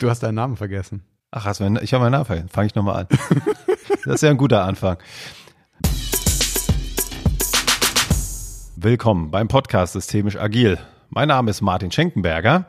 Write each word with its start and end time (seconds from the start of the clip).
Du 0.00 0.08
hast 0.08 0.22
deinen 0.22 0.36
Namen 0.36 0.56
vergessen. 0.56 1.02
Ach, 1.32 1.44
hast 1.44 1.58
du, 1.58 1.64
ich 1.82 1.92
habe 1.92 2.04
meinen 2.04 2.12
Namen 2.12 2.24
vergessen. 2.24 2.48
Fange 2.48 2.68
ich 2.68 2.74
nochmal 2.76 3.00
an. 3.00 3.08
das 4.04 4.14
ist 4.14 4.22
ja 4.22 4.30
ein 4.30 4.36
guter 4.36 4.62
Anfang. 4.62 4.96
Willkommen 8.76 9.32
beim 9.32 9.48
Podcast 9.48 9.94
Systemisch 9.94 10.36
Agil. 10.36 10.78
Mein 11.10 11.26
Name 11.26 11.50
ist 11.50 11.62
Martin 11.62 11.90
Schenkenberger 11.90 12.66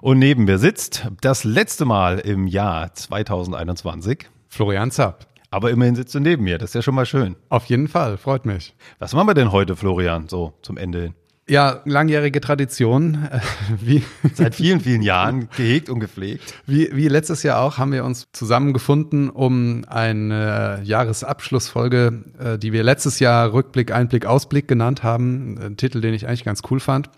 und 0.00 0.18
neben 0.18 0.44
mir 0.44 0.56
sitzt 0.56 1.06
das 1.20 1.44
letzte 1.44 1.84
Mal 1.84 2.18
im 2.18 2.46
Jahr 2.46 2.94
2021 2.94 4.30
Florian 4.48 4.90
Zapp. 4.90 5.26
Aber 5.50 5.70
immerhin 5.70 5.96
sitzt 5.96 6.14
du 6.14 6.20
neben 6.20 6.44
mir, 6.44 6.56
das 6.56 6.70
ist 6.70 6.74
ja 6.76 6.82
schon 6.82 6.94
mal 6.94 7.04
schön. 7.04 7.36
Auf 7.50 7.66
jeden 7.66 7.88
Fall, 7.88 8.16
freut 8.16 8.46
mich. 8.46 8.74
Was 8.98 9.12
machen 9.12 9.28
wir 9.28 9.34
denn 9.34 9.52
heute, 9.52 9.76
Florian, 9.76 10.30
so 10.30 10.54
zum 10.62 10.78
Ende 10.78 11.02
hin? 11.02 11.14
Ja, 11.50 11.80
langjährige 11.84 12.40
Tradition. 12.40 13.26
Äh, 13.28 13.40
wie 13.80 14.04
Seit 14.34 14.54
vielen, 14.54 14.78
vielen 14.78 15.02
Jahren 15.02 15.48
gehegt 15.56 15.90
und 15.90 15.98
gepflegt. 15.98 16.54
Wie, 16.64 16.90
wie 16.92 17.08
letztes 17.08 17.42
Jahr 17.42 17.60
auch 17.60 17.76
haben 17.76 17.90
wir 17.90 18.04
uns 18.04 18.28
zusammengefunden, 18.32 19.30
um 19.30 19.84
eine 19.88 20.80
Jahresabschlussfolge, 20.84 22.22
äh, 22.38 22.56
die 22.56 22.72
wir 22.72 22.84
letztes 22.84 23.18
Jahr 23.18 23.52
Rückblick, 23.52 23.90
Einblick, 23.90 24.26
Ausblick 24.26 24.68
genannt 24.68 25.02
haben. 25.02 25.58
Ein 25.60 25.76
Titel, 25.76 26.00
den 26.00 26.14
ich 26.14 26.28
eigentlich 26.28 26.44
ganz 26.44 26.62
cool 26.70 26.78
fand. 26.78 27.10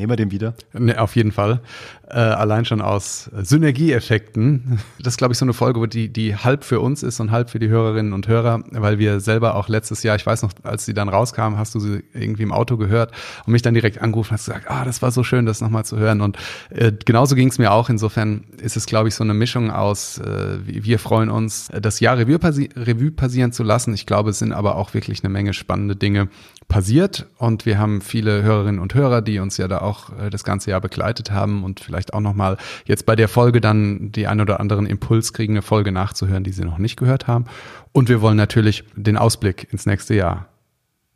Nehmen 0.00 0.12
wir 0.12 0.16
den 0.16 0.30
wieder? 0.30 0.54
Ne, 0.72 0.98
auf 0.98 1.14
jeden 1.14 1.30
Fall. 1.30 1.60
Äh, 2.08 2.14
allein 2.14 2.64
schon 2.64 2.80
aus 2.80 3.30
Synergieeffekten. 3.36 4.80
Das 4.98 5.12
ist, 5.12 5.18
glaube 5.18 5.32
ich, 5.32 5.38
so 5.38 5.44
eine 5.44 5.52
Folge, 5.52 5.86
die, 5.88 6.08
die 6.08 6.34
halb 6.34 6.64
für 6.64 6.80
uns 6.80 7.02
ist 7.02 7.20
und 7.20 7.30
halb 7.30 7.50
für 7.50 7.58
die 7.58 7.68
Hörerinnen 7.68 8.14
und 8.14 8.26
Hörer, 8.26 8.64
weil 8.70 8.98
wir 8.98 9.20
selber 9.20 9.56
auch 9.56 9.68
letztes 9.68 10.02
Jahr, 10.02 10.16
ich 10.16 10.24
weiß 10.24 10.40
noch, 10.40 10.52
als 10.62 10.86
sie 10.86 10.94
dann 10.94 11.10
rauskam, 11.10 11.58
hast 11.58 11.74
du 11.74 11.80
sie 11.80 12.02
irgendwie 12.14 12.44
im 12.44 12.50
Auto 12.50 12.78
gehört 12.78 13.12
und 13.44 13.52
mich 13.52 13.60
dann 13.60 13.74
direkt 13.74 14.00
angerufen 14.00 14.30
hast 14.32 14.46
gesagt, 14.46 14.70
ah, 14.70 14.86
das 14.86 15.02
war 15.02 15.10
so 15.10 15.22
schön, 15.22 15.44
das 15.44 15.60
nochmal 15.60 15.84
zu 15.84 15.98
hören. 15.98 16.22
Und 16.22 16.38
äh, 16.70 16.92
genauso 16.92 17.34
ging 17.34 17.48
es 17.48 17.58
mir 17.58 17.70
auch. 17.70 17.90
Insofern 17.90 18.44
ist 18.56 18.78
es, 18.78 18.86
glaube 18.86 19.10
ich, 19.10 19.14
so 19.14 19.22
eine 19.22 19.34
Mischung 19.34 19.70
aus, 19.70 20.16
äh, 20.16 20.56
wir 20.64 20.98
freuen 20.98 21.28
uns, 21.28 21.68
das 21.78 22.00
Jahr 22.00 22.16
Revue, 22.16 22.38
passi 22.38 22.70
Revue 22.74 23.10
passieren 23.10 23.52
zu 23.52 23.64
lassen. 23.64 23.92
Ich 23.92 24.06
glaube, 24.06 24.30
es 24.30 24.38
sind 24.38 24.54
aber 24.54 24.76
auch 24.76 24.94
wirklich 24.94 25.22
eine 25.22 25.30
Menge 25.30 25.52
spannende 25.52 25.94
Dinge 25.94 26.30
passiert 26.70 27.26
und 27.36 27.66
wir 27.66 27.78
haben 27.78 28.00
viele 28.00 28.42
Hörerinnen 28.42 28.80
und 28.80 28.94
Hörer, 28.94 29.20
die 29.20 29.40
uns 29.40 29.58
ja 29.58 29.68
da 29.68 29.82
auch 29.82 30.18
äh, 30.18 30.30
das 30.30 30.44
ganze 30.44 30.70
Jahr 30.70 30.80
begleitet 30.80 31.30
haben 31.30 31.64
und 31.64 31.80
vielleicht 31.80 32.14
auch 32.14 32.20
nochmal 32.20 32.56
jetzt 32.86 33.04
bei 33.04 33.14
der 33.14 33.28
Folge 33.28 33.60
dann 33.60 34.12
die 34.12 34.26
ein 34.26 34.40
oder 34.40 34.60
anderen 34.60 34.86
Impuls 34.86 35.34
kriegen, 35.34 35.52
eine 35.52 35.62
Folge 35.62 35.92
nachzuhören, 35.92 36.44
die 36.44 36.52
sie 36.52 36.64
noch 36.64 36.78
nicht 36.78 36.96
gehört 36.96 37.26
haben. 37.26 37.44
Und 37.92 38.08
wir 38.08 38.22
wollen 38.22 38.38
natürlich 38.38 38.84
den 38.96 39.18
Ausblick 39.18 39.70
ins 39.70 39.84
nächste 39.84 40.14
Jahr 40.14 40.46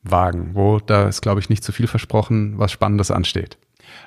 wagen, 0.03 0.51
wo 0.53 0.81
da 0.81 1.09
ist, 1.09 1.23
glaube 1.23 1.41
ich, 1.41 1.49
nicht 1.49 1.65
zu 1.65 1.73
viel 1.73 1.87
versprochen, 1.87 2.59
was 2.59 2.71
Spannendes 2.71 3.11
ansteht. 3.11 3.57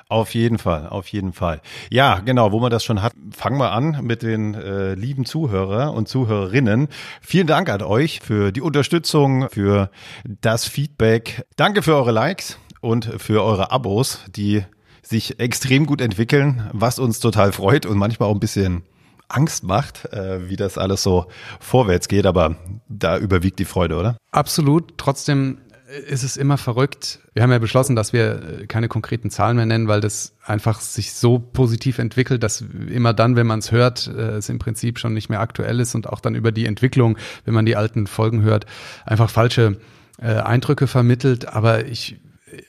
Auf 0.08 0.34
jeden 0.34 0.58
Fall, 0.58 0.88
auf 0.88 1.08
jeden 1.08 1.32
Fall. 1.32 1.60
Ja, 1.90 2.20
genau, 2.20 2.52
wo 2.52 2.60
man 2.60 2.70
das 2.70 2.84
schon 2.84 3.02
hat, 3.02 3.12
fangen 3.30 3.58
wir 3.58 3.72
an 3.72 3.98
mit 4.02 4.22
den 4.22 4.54
äh, 4.54 4.94
lieben 4.94 5.24
Zuhörer 5.24 5.92
und 5.92 6.08
Zuhörerinnen. 6.08 6.88
Vielen 7.20 7.46
Dank 7.46 7.68
an 7.68 7.82
euch 7.82 8.20
für 8.20 8.52
die 8.52 8.60
Unterstützung, 8.60 9.48
für 9.50 9.90
das 10.24 10.66
Feedback. 10.66 11.46
Danke 11.56 11.82
für 11.82 11.94
eure 11.94 12.12
Likes 12.12 12.58
und 12.80 13.04
für 13.18 13.42
eure 13.42 13.70
Abos, 13.70 14.20
die 14.28 14.64
sich 15.02 15.40
extrem 15.40 15.86
gut 15.86 16.00
entwickeln, 16.00 16.68
was 16.72 16.98
uns 16.98 17.20
total 17.20 17.52
freut 17.52 17.86
und 17.86 17.96
manchmal 17.96 18.28
auch 18.28 18.34
ein 18.34 18.40
bisschen 18.40 18.82
Angst 19.28 19.64
macht, 19.64 20.10
äh, 20.12 20.48
wie 20.48 20.56
das 20.56 20.78
alles 20.78 21.02
so 21.02 21.26
vorwärts 21.60 22.08
geht, 22.08 22.26
aber 22.26 22.56
da 22.88 23.18
überwiegt 23.18 23.58
die 23.58 23.64
Freude, 23.64 23.96
oder? 23.96 24.16
Absolut. 24.30 24.94
Trotzdem 24.96 25.58
ist 26.06 26.22
es 26.22 26.36
immer 26.36 26.58
verrückt. 26.58 27.20
Wir 27.32 27.42
haben 27.42 27.50
ja 27.50 27.58
beschlossen, 27.58 27.96
dass 27.96 28.12
wir 28.12 28.60
äh, 28.60 28.66
keine 28.66 28.88
konkreten 28.88 29.30
Zahlen 29.30 29.56
mehr 29.56 29.66
nennen, 29.66 29.88
weil 29.88 30.00
das 30.00 30.34
einfach 30.44 30.80
sich 30.80 31.14
so 31.14 31.38
positiv 31.38 31.98
entwickelt, 31.98 32.42
dass 32.42 32.62
immer 32.88 33.14
dann, 33.14 33.36
wenn 33.36 33.46
man 33.46 33.60
es 33.60 33.72
hört, 33.72 34.06
äh, 34.06 34.36
es 34.36 34.48
im 34.50 34.58
Prinzip 34.58 34.98
schon 34.98 35.14
nicht 35.14 35.30
mehr 35.30 35.40
aktuell 35.40 35.80
ist 35.80 35.94
und 35.94 36.06
auch 36.06 36.20
dann 36.20 36.34
über 36.34 36.52
die 36.52 36.66
Entwicklung, 36.66 37.16
wenn 37.44 37.54
man 37.54 37.64
die 37.64 37.76
alten 37.76 38.06
Folgen 38.06 38.42
hört, 38.42 38.66
einfach 39.06 39.30
falsche 39.30 39.78
äh, 40.20 40.34
Eindrücke 40.34 40.86
vermittelt. 40.86 41.48
Aber 41.48 41.86
ich, 41.86 42.20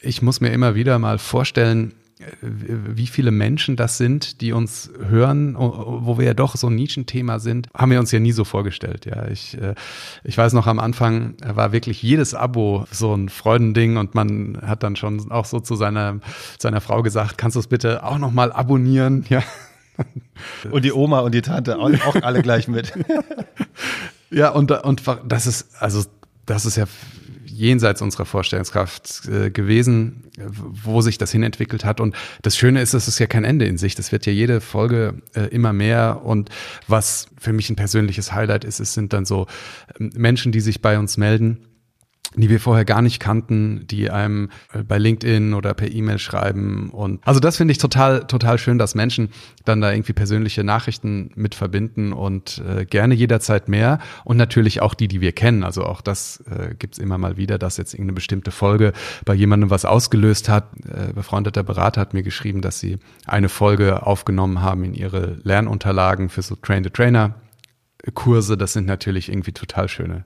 ich 0.02 0.22
muss 0.22 0.40
mir 0.40 0.52
immer 0.52 0.76
wieder 0.76 0.98
mal 0.98 1.18
vorstellen, 1.18 1.94
wie 2.52 3.08
viele 3.08 3.32
Menschen 3.32 3.76
das 3.76 3.98
sind, 3.98 4.42
die 4.42 4.52
uns 4.54 4.90
hören, 5.08 5.56
wo 5.58 6.18
wir 6.18 6.26
ja 6.26 6.34
doch 6.34 6.56
so 6.56 6.68
ein 6.68 6.76
Nischenthema 6.76 7.40
sind, 7.40 7.68
haben 7.76 7.92
wir 7.92 8.00
uns 8.00 8.12
ja 8.12 8.20
nie 8.20 8.32
so 8.32 8.44
vorgestellt. 8.44 9.06
Ja, 9.06 9.28
ich, 9.28 9.60
äh, 9.62 9.76
ich 10.24 10.38
weiß 10.38 10.54
noch 10.54 10.68
am 10.68 10.80
Anfang 10.80 11.36
war 11.44 11.72
wirklich 11.72 12.02
jedes 12.02 12.34
Abo 12.34 12.86
so 12.92 13.14
ein 13.14 13.30
Freudending 13.30 13.98
und 13.98 14.16
man 14.16 14.60
hat 14.62 14.84
dann 14.84 14.96
schon 14.96 15.32
auch 15.32 15.46
so 15.46 15.60
zu 15.60 15.76
seiner, 15.76 16.20
seiner 16.58 16.82
Frau 16.82 17.02
gesagt, 17.02 17.38
kannst 17.38 17.56
du 17.56 17.60
es 17.60 17.68
bitte 17.68 18.04
auch 18.04 18.18
nochmal 18.18 18.52
abonnieren? 18.52 19.26
Ja. 19.40 19.44
Und 20.72 20.86
die 20.86 20.94
Oma 20.94 21.20
und 21.20 21.34
die 21.34 21.42
Tante 21.42 21.78
auch, 21.78 21.92
auch 22.06 22.16
alle 22.24 22.42
gleich 22.42 22.70
mit. 22.70 22.94
Ja, 24.32 24.50
und, 24.50 24.72
und 24.72 25.04
das 25.28 25.48
ist, 25.48 25.70
also, 25.80 26.06
das 26.46 26.66
ist 26.66 26.78
ja 26.78 26.86
jenseits 27.60 28.02
unserer 28.02 28.26
Vorstellungskraft 28.26 29.28
äh, 29.28 29.52
gewesen, 29.52 30.32
wo 30.38 31.02
sich 31.02 31.18
das 31.18 31.32
hinentwickelt 31.32 31.84
hat. 31.84 32.00
Und 32.00 32.16
das 32.42 32.56
Schöne 32.56 32.82
ist, 32.82 32.94
es 32.94 33.08
ist 33.08 33.20
ja 33.20 33.28
kein 33.28 33.44
Ende 33.44 33.66
in 33.66 33.78
sich. 33.78 33.96
Das 33.96 34.12
wird 34.12 34.26
ja 34.26 34.32
jede 34.32 34.62
Folge 34.62 35.16
äh, 35.36 35.42
immer 35.50 35.74
mehr. 35.74 36.22
Und 36.24 36.50
was 36.88 37.28
für 37.38 37.54
mich 37.54 37.70
ein 37.70 37.76
persönliches 37.76 38.32
Highlight 38.32 38.64
ist, 38.64 38.80
es 38.80 38.94
sind 38.94 39.14
dann 39.14 39.26
so 39.26 39.48
äh, 40.00 40.10
Menschen, 40.16 40.52
die 40.52 40.62
sich 40.62 40.82
bei 40.82 40.98
uns 40.98 41.18
melden 41.18 41.69
die 42.42 42.50
wir 42.50 42.60
vorher 42.60 42.86
gar 42.86 43.02
nicht 43.02 43.20
kannten, 43.20 43.86
die 43.88 44.10
einem 44.10 44.50
äh, 44.74 44.84
bei 44.84 44.98
LinkedIn 44.98 45.54
oder 45.54 45.74
per 45.74 45.92
E-Mail 45.92 46.20
schreiben. 46.20 46.90
Und 46.90 47.26
also 47.28 47.40
das 47.40 47.58
finde 47.58 47.72
ich 47.72 47.78
total, 47.78 48.26
total 48.28 48.58
schön, 48.58 48.78
dass 48.78 48.96
Menschen 48.96 49.30
dann 49.66 49.82
da 49.82 49.92
irgendwie 49.92 50.14
persönliche 50.14 50.64
Nachrichten 50.64 51.32
mit 51.36 51.56
verbinden 51.56 52.14
und 52.14 52.62
äh, 52.68 52.86
gerne 52.86 53.16
jederzeit 53.16 53.68
mehr. 53.68 54.00
Und 54.24 54.38
natürlich 54.38 54.82
auch 54.82 54.94
die, 54.94 55.08
die 55.08 55.22
wir 55.22 55.32
kennen. 55.32 55.64
Also 55.64 55.84
auch 55.84 56.02
das 56.02 56.44
äh, 56.50 56.76
gibt 56.76 56.96
es 56.96 57.00
immer 57.00 57.18
mal 57.18 57.38
wieder, 57.38 57.58
dass 57.58 57.78
jetzt 57.78 57.94
irgendeine 57.94 58.16
bestimmte 58.16 58.52
Folge 58.52 58.94
bei 59.26 59.34
jemandem 59.34 59.70
was 59.70 59.86
ausgelöst 59.86 60.50
hat. 60.50 60.66
Äh, 60.86 61.14
befreundeter 61.14 61.64
Berater 61.64 62.02
hat 62.02 62.14
mir 62.14 62.24
geschrieben, 62.24 62.62
dass 62.62 62.80
sie 62.80 62.98
eine 63.26 63.50
Folge 63.50 64.06
aufgenommen 64.06 64.62
haben 64.62 64.84
in 64.84 64.94
ihre 64.94 65.38
Lernunterlagen 65.44 66.30
für 66.30 66.42
so 66.42 66.56
Train-the-Trainer-Kurse. 66.56 68.58
Das 68.58 68.74
sind 68.74 68.86
natürlich 68.86 69.30
irgendwie 69.30 69.52
total 69.52 69.90
schöne 69.90 70.26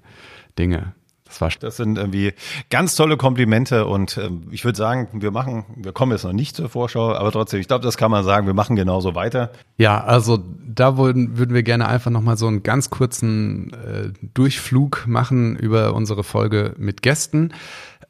Dinge. 0.57 0.93
Das, 1.33 1.41
war 1.41 1.49
das 1.59 1.77
sind 1.77 1.97
irgendwie 1.97 2.33
ganz 2.69 2.95
tolle 2.95 3.17
Komplimente 3.17 3.85
und 3.85 4.17
äh, 4.17 4.29
ich 4.51 4.63
würde 4.65 4.77
sagen, 4.77 5.07
wir 5.13 5.31
machen, 5.31 5.65
wir 5.75 5.91
kommen 5.91 6.11
jetzt 6.11 6.23
noch 6.23 6.33
nicht 6.33 6.55
zur 6.55 6.69
Vorschau, 6.69 7.13
aber 7.13 7.31
trotzdem, 7.31 7.59
ich 7.59 7.67
glaube, 7.67 7.83
das 7.83 7.97
kann 7.97 8.11
man 8.11 8.23
sagen, 8.23 8.45
wir 8.45 8.53
machen 8.53 8.75
genauso 8.75 9.15
weiter. 9.15 9.51
Ja, 9.77 10.03
also 10.03 10.39
da 10.65 10.97
würden, 10.97 11.37
würden 11.37 11.53
wir 11.55 11.63
gerne 11.63 11.87
einfach 11.87 12.11
nochmal 12.11 12.37
so 12.37 12.47
einen 12.47 12.63
ganz 12.63 12.89
kurzen 12.89 13.73
äh, 13.73 14.09
Durchflug 14.33 15.05
machen 15.07 15.55
über 15.55 15.93
unsere 15.93 16.23
Folge 16.23 16.73
mit 16.77 17.01
Gästen. 17.01 17.53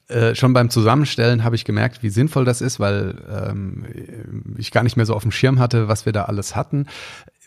Äh, 0.09 0.36
schon 0.36 0.52
beim 0.52 0.69
Zusammenstellen 0.69 1.46
habe 1.46 1.56
ich 1.56 1.64
gemerkt, 1.64 2.03
wie 2.03 2.09
sinnvoll 2.09 2.44
das 2.44 2.59
ist, 2.59 2.80
weil 2.80 3.16
ähm, 3.31 3.86
ich 4.58 4.72
gar 4.72 4.84
nicht 4.84 4.97
mehr 4.97 5.06
so 5.06 5.14
auf 5.14 5.22
dem 5.22 5.31
Schirm 5.31 5.59
hatte, 5.59 5.88
was 5.88 6.06
wir 6.06 6.12
da 6.12 6.24
alles 6.25 6.58
hatten. 6.58 6.88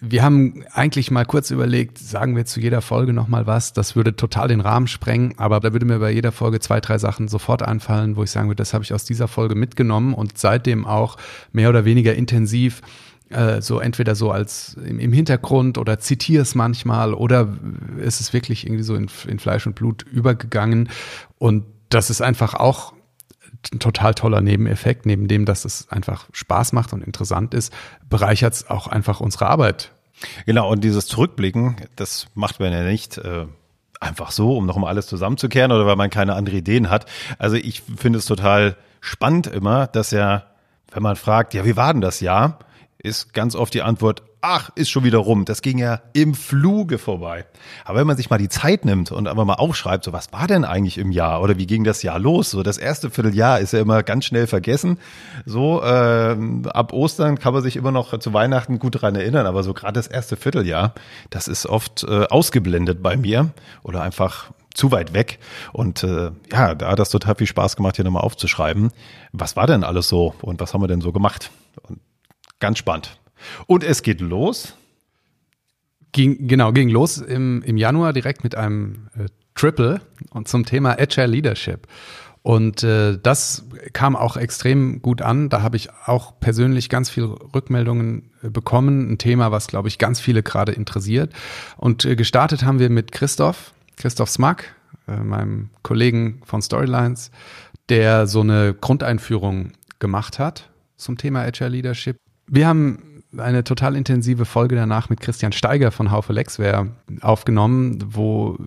Wir 0.01 0.23
haben 0.23 0.65
eigentlich 0.73 1.11
mal 1.11 1.27
kurz 1.27 1.51
überlegt, 1.51 1.99
sagen 1.99 2.35
wir 2.35 2.47
zu 2.47 2.61
jeder 2.61 2.81
Folge 2.81 3.13
nochmal 3.13 3.47
was. 3.47 3.75
Das 3.75 3.95
würde 3.95 4.17
total 4.17 4.49
den 4.49 4.61
Rahmen 4.61 4.87
sprengen, 4.87 5.35
aber 5.37 5.61
da 5.61 5.73
würde 5.73 5.85
mir 5.85 5.99
bei 5.99 6.11
jeder 6.11 6.33
Folge 6.33 6.59
zwei, 6.61 6.81
drei 6.81 6.97
Sachen 6.97 7.29
sofort 7.29 7.63
einfallen, 7.63 8.17
wo 8.17 8.23
ich 8.23 8.31
sagen 8.31 8.49
würde, 8.49 8.63
das 8.63 8.73
habe 8.73 8.85
ich 8.85 8.95
aus 8.95 9.05
dieser 9.05 9.29
Folge 9.29 9.55
mitgenommen 9.55 10.15
und 10.15 10.39
seitdem 10.39 10.87
auch 10.87 11.19
mehr 11.53 11.69
oder 11.69 11.85
weniger 11.85 12.15
intensiv 12.15 12.81
äh, 13.29 13.61
so 13.61 13.81
entweder 13.81 14.15
so 14.15 14.31
als 14.31 14.75
im, 14.75 15.13
Hintergrund 15.13 15.79
oder 15.79 15.99
zitiere 15.99 16.43
es 16.43 16.55
manchmal 16.55 17.13
oder 17.13 17.49
ist 17.99 18.21
es 18.21 18.33
wirklich 18.33 18.67
irgendwie 18.67 18.85
so 18.85 18.95
in, 18.95 19.09
in 19.27 19.39
Fleisch 19.39 19.67
und 19.67 19.75
Blut 19.75 20.05
übergegangen 20.05 20.89
und 21.39 21.65
das 21.97 22.11
ist 22.11 22.21
einfach 22.21 22.53
auch 22.55 22.93
ein 23.73 23.79
total 23.79 24.15
toller 24.15 24.43
Nebeneffekt, 24.43 25.07
neben 25.07 25.29
dem, 25.29 25.47
dass 25.47 25.65
es 25.65 25.91
einfach 25.91 26.29
Spaß 26.33 26.73
macht 26.73 26.93
und 26.93 27.03
interessant 27.03 27.55
ist, 27.55 27.73
bereichert 28.09 28.53
es 28.53 28.69
auch 28.69 28.87
einfach 28.87 29.21
unsere 29.21 29.47
Arbeit. 29.47 29.93
Genau, 30.45 30.71
und 30.71 30.85
dieses 30.85 31.07
Zurückblicken, 31.07 31.77
das 31.97 32.27
macht 32.35 32.61
man 32.61 32.71
ja 32.73 32.83
nicht 32.83 33.17
äh, 33.17 33.47
einfach 33.99 34.31
so, 34.31 34.57
um 34.57 34.67
nochmal 34.67 34.91
alles 34.91 35.07
zusammenzukehren 35.07 35.73
oder 35.73 35.87
weil 35.87 35.97
man 35.97 36.11
keine 36.11 36.35
andere 36.35 36.57
Ideen 36.57 36.91
hat. 36.91 37.07
Also 37.39 37.57
ich 37.57 37.83
finde 37.83 38.19
es 38.19 38.27
total 38.27 38.77
spannend 39.01 39.47
immer, 39.47 39.87
dass 39.87 40.11
ja, 40.11 40.45
wenn 40.93 41.03
man 41.03 41.17
fragt, 41.17 41.55
ja, 41.55 41.65
wie 41.65 41.77
war 41.77 41.93
denn 41.93 42.03
das 42.03 42.21
Jahr, 42.21 42.59
ist 42.99 43.33
ganz 43.33 43.57
oft 43.57 43.73
die 43.73 43.83
Antwort, 43.83 44.23
ach, 44.41 44.71
ist 44.75 44.91
schon 44.91 45.05
wieder 45.05 45.19
rum. 45.19 45.45
Das 45.45 45.63
ging 45.63 45.79
ja 45.79 46.01
im 46.13 46.35
Fluge 46.35 46.99
vorbei. 46.99 47.47
Aber 47.85 47.99
wenn 47.99 48.07
man 48.07 48.17
sich 48.17 48.31
mal 48.31 48.39
die 48.39 48.49
Zeit 48.49 48.85
nimmt 48.85 49.11
und 49.11 49.27
einfach 49.27 49.45
mal 49.45 49.55
aufschreibt, 49.55 50.05
so 50.05 50.13
was 50.13 50.33
war 50.33 50.47
denn 50.47 50.65
eigentlich 50.65 50.99
im 50.99 51.11
Jahr 51.11 51.43
oder 51.43 51.59
wie 51.59 51.67
ging 51.67 51.85
das 51.85 52.03
Jahr 52.03 52.19
los? 52.19 52.51
So 52.51 52.63
das 52.63 52.79
erste 52.79 53.11
Vierteljahr 53.11 53.61
ist 53.61 53.73
ja 53.73 53.81
immer 53.81 54.03
ganz 54.03 54.25
schnell 54.25 54.47
vergessen. 54.47 54.99
So 55.45 55.83
äh, 55.83 56.37
ab 56.69 56.93
Ostern 56.93 57.39
kann 57.39 57.55
man 57.55 57.63
sich 57.63 57.77
immer 57.77 57.91
noch 57.91 58.19
zu 58.19 58.33
Weihnachten 58.33 58.79
gut 58.79 59.03
dran 59.03 59.17
erinnern, 59.17 59.47
aber 59.47 59.63
so 59.63 59.75
gerade 59.75 59.95
das 59.95 60.07
erste 60.07 60.37
Vierteljahr, 60.37 60.95
das 61.31 61.49
ist 61.49 61.67
oft 61.67 62.05
äh, 62.05 62.27
ausgeblendet 62.27 63.03
bei 63.03 63.17
mir 63.17 63.51
oder 63.83 64.03
einfach 64.03 64.53
zu 64.75 64.93
weit 64.93 65.15
weg. 65.15 65.39
Und 65.73 66.05
äh, 66.05 66.31
ja, 66.53 66.75
da 66.75 66.91
hat 66.91 66.99
das 66.99 67.11
total 67.11 67.35
viel 67.35 67.47
Spaß 67.47 67.77
gemacht, 67.77 67.97
hier 67.97 68.05
nochmal 68.05 68.23
aufzuschreiben. 68.23 68.91
Was 69.33 69.57
war 69.57 69.67
denn 69.67 69.83
alles 69.83 70.09
so 70.09 70.35
und 70.43 70.61
was 70.61 70.75
haben 70.75 70.83
wir 70.83 70.89
denn 70.89 71.01
so 71.01 71.13
gemacht? 71.13 71.51
Und 71.89 72.01
ganz 72.61 72.79
spannend. 72.79 73.19
Und 73.67 73.85
es 73.85 74.03
geht 74.03 74.21
los 74.21 74.75
ging, 76.17 76.49
genau, 76.49 76.73
ging 76.73 76.89
los 76.89 77.19
im, 77.19 77.63
im 77.63 77.77
Januar 77.77 78.13
direkt 78.13 78.43
mit 78.43 78.57
einem 78.57 79.09
äh, 79.17 79.27
Triple 79.55 80.01
und 80.31 80.49
zum 80.49 80.65
Thema 80.65 80.99
Agile 80.99 81.27
Leadership. 81.27 81.87
Und 82.43 82.83
äh, 82.85 83.19
das 83.21 83.65
kam 83.93 84.17
auch 84.17 84.37
extrem 84.37 85.03
gut 85.03 85.21
an. 85.21 85.49
Da 85.49 85.63
habe 85.63 85.77
ich 85.77 85.91
auch 86.07 86.39
persönlich 86.41 86.89
ganz 86.89 87.11
viele 87.11 87.37
Rückmeldungen 87.55 88.31
äh, 88.43 88.51
bekommen. 88.51 89.13
Ein 89.13 89.19
Thema, 89.19 89.51
was, 89.51 89.67
glaube 89.67 89.89
ich, 89.89 89.99
ganz 89.99 90.21
viele 90.21 90.43
gerade 90.43 90.73
interessiert. 90.73 91.33
Und 91.77 92.05
äh, 92.05 92.17
gestartet 92.17 92.65
haben 92.65 92.79
wir 92.79 92.89
mit 92.89 93.13
Christoph, 93.13 93.73
Christoph 93.97 94.31
Smack, 94.31 94.75
äh, 95.09 95.17
meinem 95.17 95.71
Kollegen 95.83 96.41
von 96.45 96.63
Storylines, 96.63 97.31
der 97.89 98.27
so 98.27 98.41
eine 98.41 98.75
Grundeinführung 98.75 99.73
gemacht 99.99 100.39
hat 100.39 100.71
zum 100.97 101.19
Thema 101.19 101.41
Agile 101.43 101.71
Leadership. 101.71 102.17
Wir 102.47 102.69
haben 102.69 103.16
eine 103.39 103.65
total 103.65 103.97
intensive 103.97 104.45
Folge 104.45 104.77
danach 104.77 105.09
mit 105.09 105.21
Christian 105.21 105.53
Steiger 105.53 105.91
von 105.91 106.11
Haufe 106.11 106.33
Lexware 106.33 106.89
aufgenommen, 107.21 107.99
wo 108.07 108.59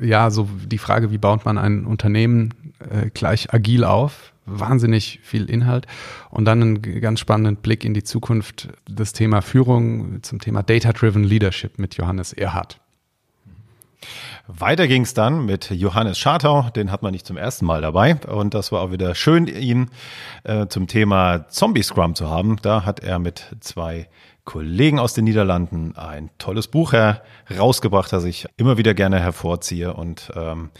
ja 0.00 0.30
so 0.30 0.48
die 0.66 0.78
Frage, 0.78 1.10
wie 1.10 1.18
baut 1.18 1.44
man 1.44 1.58
ein 1.58 1.84
Unternehmen 1.84 2.54
äh, 2.90 3.10
gleich 3.10 3.52
agil 3.52 3.84
auf, 3.84 4.32
wahnsinnig 4.46 5.20
viel 5.22 5.48
Inhalt 5.48 5.86
und 6.30 6.44
dann 6.44 6.60
einen 6.60 7.00
ganz 7.00 7.20
spannenden 7.20 7.56
Blick 7.56 7.84
in 7.84 7.94
die 7.94 8.02
Zukunft 8.02 8.68
das 8.90 9.12
Thema 9.12 9.40
Führung 9.40 10.22
zum 10.22 10.40
Thema 10.40 10.62
Data-Driven 10.62 11.24
Leadership 11.24 11.78
mit 11.78 11.96
Johannes 11.96 12.32
Erhardt. 12.32 12.81
Weiter 14.46 14.88
ging 14.88 15.02
es 15.02 15.14
dann 15.14 15.44
mit 15.44 15.70
Johannes 15.70 16.18
Schartau, 16.18 16.70
den 16.74 16.90
hat 16.90 17.02
man 17.02 17.12
nicht 17.12 17.26
zum 17.26 17.36
ersten 17.36 17.64
Mal 17.64 17.80
dabei 17.80 18.16
und 18.16 18.54
das 18.54 18.72
war 18.72 18.82
auch 18.82 18.90
wieder 18.90 19.14
schön, 19.14 19.46
ihn 19.46 19.90
äh, 20.44 20.66
zum 20.66 20.88
Thema 20.88 21.48
Zombie 21.48 21.82
Scrum 21.82 22.14
zu 22.14 22.28
haben. 22.28 22.56
Da 22.62 22.84
hat 22.84 23.00
er 23.00 23.18
mit 23.18 23.56
zwei 23.60 24.08
Kollegen 24.44 24.98
aus 24.98 25.14
den 25.14 25.24
Niederlanden 25.24 25.96
ein 25.96 26.30
tolles 26.38 26.66
Buch 26.66 26.92
herausgebracht, 26.92 28.12
das 28.12 28.24
ich 28.24 28.46
immer 28.56 28.76
wieder 28.76 28.92
gerne 28.94 29.20
hervorziehe. 29.20 29.94
Und 29.94 30.32
ähm, 30.34 30.70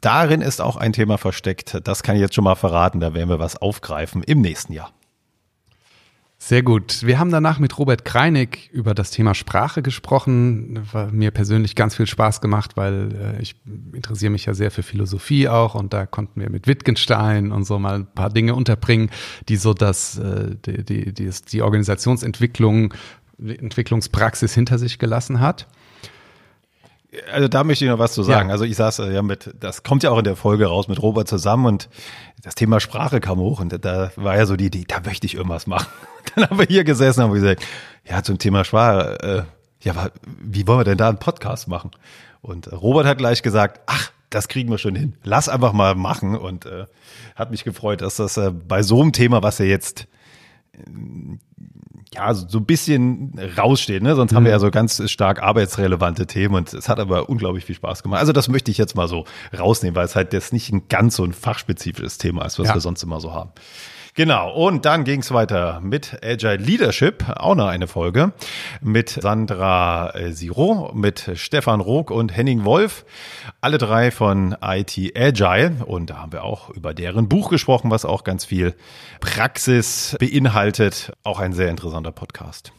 darin 0.00 0.42
ist 0.42 0.60
auch 0.60 0.76
ein 0.76 0.92
Thema 0.92 1.16
versteckt, 1.16 1.80
das 1.84 2.02
kann 2.02 2.16
ich 2.16 2.20
jetzt 2.20 2.34
schon 2.34 2.44
mal 2.44 2.56
verraten, 2.56 3.00
da 3.00 3.14
werden 3.14 3.30
wir 3.30 3.38
was 3.38 3.56
aufgreifen 3.56 4.22
im 4.22 4.42
nächsten 4.42 4.74
Jahr. 4.74 4.90
Sehr 6.42 6.62
gut. 6.62 7.04
Wir 7.06 7.18
haben 7.18 7.30
danach 7.30 7.58
mit 7.58 7.78
Robert 7.78 8.06
Kreinig 8.06 8.70
über 8.72 8.94
das 8.94 9.10
Thema 9.10 9.34
Sprache 9.34 9.82
gesprochen. 9.82 10.80
War 10.90 11.12
mir 11.12 11.32
persönlich 11.32 11.76
ganz 11.76 11.94
viel 11.94 12.06
Spaß 12.06 12.40
gemacht, 12.40 12.78
weil 12.78 13.36
äh, 13.36 13.42
ich 13.42 13.56
interessiere 13.92 14.30
mich 14.30 14.46
ja 14.46 14.54
sehr 14.54 14.70
für 14.70 14.82
Philosophie 14.82 15.48
auch 15.48 15.74
und 15.74 15.92
da 15.92 16.06
konnten 16.06 16.40
wir 16.40 16.48
mit 16.48 16.66
Wittgenstein 16.66 17.52
und 17.52 17.64
so 17.64 17.78
mal 17.78 17.96
ein 17.96 18.06
paar 18.06 18.30
Dinge 18.30 18.54
unterbringen, 18.54 19.10
die 19.50 19.56
so 19.56 19.74
das, 19.74 20.16
äh, 20.16 20.56
die, 20.64 20.82
die, 20.82 21.12
die, 21.12 21.30
die 21.52 21.62
Organisationsentwicklung, 21.62 22.94
Entwicklungspraxis 23.38 24.54
hinter 24.54 24.78
sich 24.78 24.98
gelassen 24.98 25.40
hat. 25.40 25.68
Also 27.32 27.48
da 27.48 27.64
möchte 27.64 27.84
ich 27.84 27.90
noch 27.90 27.98
was 27.98 28.12
zu 28.12 28.22
sagen. 28.22 28.48
Ja. 28.48 28.52
Also 28.52 28.64
ich 28.64 28.76
saß 28.76 29.00
äh, 29.00 29.12
ja 29.12 29.22
mit, 29.22 29.54
das 29.58 29.82
kommt 29.82 30.02
ja 30.02 30.10
auch 30.10 30.18
in 30.18 30.24
der 30.24 30.36
Folge 30.36 30.66
raus 30.66 30.86
mit 30.86 31.02
Robert 31.02 31.26
zusammen 31.26 31.66
und 31.66 31.88
das 32.42 32.54
Thema 32.54 32.78
Sprache 32.78 33.20
kam 33.20 33.38
hoch 33.38 33.60
und 33.60 33.84
da 33.84 34.12
war 34.16 34.36
ja 34.36 34.46
so 34.46 34.56
die 34.56 34.66
Idee, 34.66 34.84
da 34.86 35.00
möchte 35.04 35.26
ich 35.26 35.34
irgendwas 35.34 35.66
machen. 35.66 35.88
Dann 36.34 36.48
haben 36.48 36.58
wir 36.58 36.66
hier 36.66 36.84
gesessen 36.84 37.20
und 37.20 37.26
haben 37.26 37.34
gesagt, 37.34 37.64
ja 38.08 38.22
zum 38.22 38.38
Thema 38.38 38.64
Sprache, 38.64 39.46
äh, 39.80 39.84
ja, 39.84 40.10
wie 40.40 40.66
wollen 40.66 40.80
wir 40.80 40.84
denn 40.84 40.98
da 40.98 41.08
einen 41.08 41.18
Podcast 41.18 41.66
machen? 41.66 41.90
Und 42.42 42.70
Robert 42.72 43.06
hat 43.06 43.18
gleich 43.18 43.42
gesagt, 43.42 43.80
ach, 43.86 44.12
das 44.30 44.48
kriegen 44.48 44.70
wir 44.70 44.78
schon 44.78 44.94
hin. 44.94 45.16
Lass 45.24 45.48
einfach 45.48 45.72
mal 45.72 45.96
machen 45.96 46.36
und 46.36 46.64
äh, 46.66 46.86
hat 47.34 47.50
mich 47.50 47.64
gefreut, 47.64 48.02
dass 48.02 48.16
das 48.16 48.36
äh, 48.36 48.50
bei 48.50 48.82
so 48.82 49.02
einem 49.02 49.12
Thema, 49.12 49.42
was 49.42 49.58
ja 49.58 49.64
jetzt 49.64 50.06
ja, 52.12 52.34
so 52.34 52.58
ein 52.58 52.64
bisschen 52.64 53.32
raussteht, 53.56 54.02
ne? 54.02 54.16
Sonst 54.16 54.32
mhm. 54.32 54.36
haben 54.36 54.44
wir 54.44 54.50
ja 54.50 54.58
mhm. 54.58 54.62
so 54.62 54.70
ganz 54.70 55.10
stark 55.10 55.42
arbeitsrelevante 55.42 56.26
Themen 56.26 56.56
und 56.56 56.72
es 56.74 56.88
hat 56.88 56.98
aber 56.98 57.28
unglaublich 57.28 57.64
viel 57.64 57.76
Spaß 57.76 58.02
gemacht. 58.02 58.20
Also 58.20 58.32
das 58.32 58.48
möchte 58.48 58.70
ich 58.70 58.78
jetzt 58.78 58.96
mal 58.96 59.06
so 59.06 59.26
rausnehmen, 59.56 59.94
weil 59.94 60.06
es 60.06 60.16
halt 60.16 60.32
jetzt 60.32 60.52
nicht 60.52 60.72
ein 60.72 60.88
ganz 60.88 61.16
so 61.16 61.24
ein 61.24 61.32
fachspezifisches 61.32 62.18
Thema 62.18 62.44
ist, 62.44 62.58
was 62.58 62.68
ja. 62.68 62.74
wir 62.74 62.80
sonst 62.80 63.02
immer 63.02 63.20
so 63.20 63.32
haben. 63.32 63.50
Genau, 64.20 64.52
und 64.52 64.84
dann 64.84 65.04
ging 65.04 65.20
es 65.20 65.32
weiter 65.32 65.80
mit 65.80 66.18
Agile 66.22 66.56
Leadership, 66.56 67.24
auch 67.36 67.54
noch 67.54 67.68
eine 67.68 67.86
Folge, 67.86 68.34
mit 68.82 69.08
Sandra 69.08 70.10
äh, 70.10 70.32
Siro, 70.32 70.90
mit 70.92 71.30
Stefan 71.36 71.80
Rook 71.80 72.10
und 72.10 72.36
Henning 72.36 72.66
Wolf, 72.66 73.06
alle 73.62 73.78
drei 73.78 74.10
von 74.10 74.54
IT 74.60 75.16
Agile. 75.16 75.86
Und 75.86 76.10
da 76.10 76.18
haben 76.18 76.32
wir 76.32 76.44
auch 76.44 76.68
über 76.68 76.92
deren 76.92 77.30
Buch 77.30 77.48
gesprochen, 77.48 77.90
was 77.90 78.04
auch 78.04 78.22
ganz 78.22 78.44
viel 78.44 78.74
Praxis 79.20 80.18
beinhaltet. 80.20 81.14
Auch 81.24 81.40
ein 81.40 81.54
sehr 81.54 81.70
interessanter 81.70 82.12
Podcast. 82.12 82.74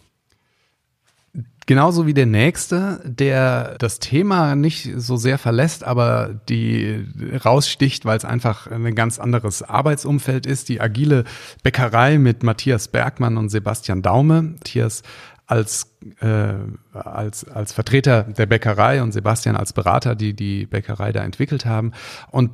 Genauso 1.72 2.06
wie 2.06 2.14
der 2.14 2.26
nächste, 2.26 3.00
der 3.06 3.78
das 3.78 4.00
Thema 4.00 4.58
nicht 4.58 4.90
so 4.98 5.16
sehr 5.16 5.38
verlässt, 5.38 5.86
aber 5.86 6.38
die 6.50 7.06
raussticht, 7.46 8.04
weil 8.04 8.18
es 8.18 8.26
einfach 8.26 8.68
ein 8.68 8.94
ganz 8.94 9.20
anderes 9.20 9.64
Arbeitsumfeld 9.64 10.46
ist. 10.46 10.68
Die 10.68 10.82
agile 10.82 11.24
Bäckerei 11.64 12.18
mit 12.18 12.44
Matthias 12.44 12.90
Bergmann 12.90 13.38
und 13.38 13.48
Sebastian 13.48 14.02
Daume. 14.02 14.42
Matthias 14.42 15.04
als, 15.48 15.96
äh, 16.20 16.56
als, 16.92 17.46
als 17.48 17.72
Vertreter 17.72 18.24
der 18.24 18.48
Bäckerei 18.48 19.02
und 19.02 19.14
Sebastian 19.14 19.56
als 19.56 19.72
Berater, 19.72 20.16
die 20.16 20.34
die 20.34 20.66
Bäckerei 20.66 21.14
da 21.14 21.24
entwickelt 21.24 21.66
haben. 21.66 21.94
Und 22.32 22.52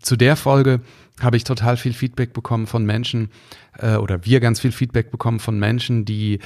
zu 0.00 0.16
der 0.16 0.36
Folge 0.36 0.80
habe 1.20 1.36
ich 1.36 1.44
total 1.44 1.76
viel 1.76 1.92
Feedback 1.92 2.32
bekommen 2.32 2.66
von 2.66 2.86
Menschen 2.86 3.28
äh, 3.76 3.96
oder 3.96 4.24
wir 4.24 4.40
ganz 4.40 4.58
viel 4.58 4.72
Feedback 4.72 5.10
bekommen 5.10 5.38
von 5.38 5.58
Menschen, 5.58 6.06
die 6.06 6.38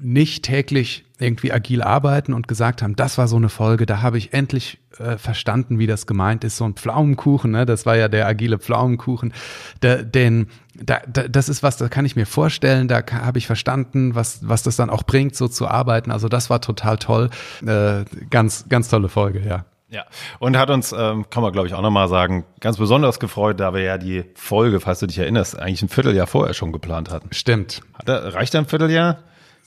nicht 0.00 0.44
täglich 0.44 1.04
irgendwie 1.18 1.52
agil 1.52 1.82
arbeiten 1.82 2.32
und 2.32 2.46
gesagt 2.46 2.82
haben, 2.82 2.94
das 2.94 3.18
war 3.18 3.26
so 3.26 3.36
eine 3.36 3.48
Folge, 3.48 3.86
da 3.86 4.02
habe 4.02 4.18
ich 4.18 4.32
endlich 4.32 4.78
äh, 4.98 5.18
verstanden, 5.18 5.78
wie 5.78 5.86
das 5.86 6.06
gemeint 6.06 6.44
ist. 6.44 6.56
So 6.56 6.64
ein 6.64 6.74
Pflaumenkuchen, 6.74 7.50
ne? 7.50 7.66
das 7.66 7.86
war 7.86 7.96
ja 7.96 8.08
der 8.08 8.26
agile 8.26 8.58
Pflaumenkuchen. 8.58 9.32
Da, 9.80 9.96
denn 9.96 10.46
da, 10.74 11.00
da, 11.12 11.26
das 11.26 11.48
ist 11.48 11.62
was, 11.62 11.76
da 11.76 11.88
kann 11.88 12.04
ich 12.04 12.14
mir 12.14 12.26
vorstellen, 12.26 12.86
da 12.86 13.02
habe 13.10 13.38
ich 13.38 13.46
verstanden, 13.46 14.14
was, 14.14 14.46
was 14.48 14.62
das 14.62 14.76
dann 14.76 14.90
auch 14.90 15.02
bringt, 15.02 15.34
so 15.34 15.48
zu 15.48 15.66
arbeiten. 15.66 16.12
Also 16.12 16.28
das 16.28 16.50
war 16.50 16.60
total 16.60 16.98
toll. 16.98 17.30
Äh, 17.66 18.04
ganz, 18.30 18.66
ganz 18.68 18.88
tolle 18.88 19.08
Folge, 19.08 19.40
ja. 19.46 19.64
Ja, 19.90 20.04
und 20.38 20.58
hat 20.58 20.68
uns, 20.68 20.92
ähm, 20.92 21.30
kann 21.30 21.42
man 21.42 21.50
glaube 21.50 21.66
ich 21.66 21.72
auch 21.72 21.80
nochmal 21.80 22.08
sagen, 22.08 22.44
ganz 22.60 22.76
besonders 22.76 23.18
gefreut, 23.20 23.58
da 23.58 23.72
wir 23.72 23.80
ja 23.80 23.96
die 23.96 24.24
Folge, 24.34 24.80
falls 24.80 24.98
du 24.98 25.06
dich 25.06 25.18
erinnerst, 25.18 25.58
eigentlich 25.58 25.80
ein 25.80 25.88
Vierteljahr 25.88 26.26
vorher 26.26 26.52
schon 26.52 26.72
geplant 26.72 27.10
hatten. 27.10 27.30
Stimmt. 27.32 27.80
Hat 27.94 28.06
er, 28.06 28.34
reicht 28.34 28.54
ein 28.54 28.66
Vierteljahr? 28.66 29.18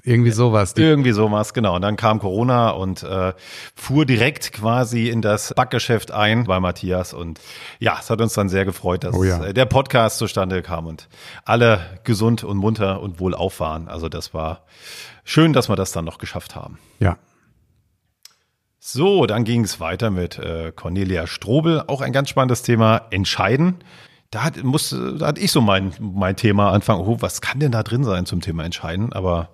Irgendwie 0.04 0.32
sowas. 0.32 0.74
Irgendwie 0.76 1.12
sowas, 1.12 1.54
genau. 1.54 1.76
Und 1.76 1.84
dann 1.84 1.96
kam 1.96 2.20
Corona 2.20 2.72
und 2.72 3.04
äh, 3.04 3.34
fuhr 3.76 4.06
direkt 4.06 4.52
quasi 4.52 5.10
in 5.10 5.22
das 5.22 5.54
Backgeschäft 5.54 6.12
ein 6.12 6.46
bei 6.46 6.60
Matthias. 6.60 7.14
Und 7.14 7.40
ja, 7.80 7.98
es 8.00 8.10
hat 8.10 8.20
uns 8.22 8.34
dann 8.34 8.50
sehr 8.50 8.66
gefreut, 8.66 9.04
dass 9.04 9.16
oh 9.16 9.24
ja. 9.24 9.54
Der 9.54 9.66
Podcast 9.66 10.18
zustande 10.18 10.62
kam 10.62 10.88
und 10.88 11.08
alle 11.46 12.00
gesund 12.04 12.44
und 12.44 12.58
munter 12.58 13.02
und 13.02 13.20
wohlauf 13.20 13.60
waren. 13.60 13.88
Also 13.88 14.10
das 14.10 14.34
war 14.34 14.66
schön, 15.24 15.54
dass 15.54 15.70
wir 15.70 15.76
das 15.76 15.92
dann 15.92 16.06
noch 16.06 16.18
geschafft 16.18 16.56
haben. 16.56 16.80
Ja. 17.00 17.18
So, 18.80 19.28
dann 19.28 19.44
ging 19.44 19.64
es 19.64 19.80
weiter 19.80 20.10
mit 20.10 20.40
äh, 20.40 20.72
Cornelia 20.76 21.28
Strobel. 21.28 21.84
Auch 21.86 22.02
ein 22.02 22.14
ganz 22.14 22.30
spannendes 22.30 22.64
Thema, 22.64 23.08
Entscheiden 23.12 23.84
da 24.32 24.46
hat, 24.46 24.64
muss, 24.64 24.96
da 25.20 25.28
hatte 25.28 25.42
ich 25.42 25.52
so 25.52 25.60
mein, 25.60 25.94
mein 26.00 26.38
Thema 26.38 26.72
anfangen, 26.72 27.02
oh, 27.06 27.18
was 27.20 27.42
kann 27.42 27.60
denn 27.60 27.74
da 27.74 27.84
drin 27.84 28.06
sein 28.06 28.26
zum 28.26 28.40
Thema 28.40 28.64
Entscheiden? 28.64 29.12
Aber 29.12 29.50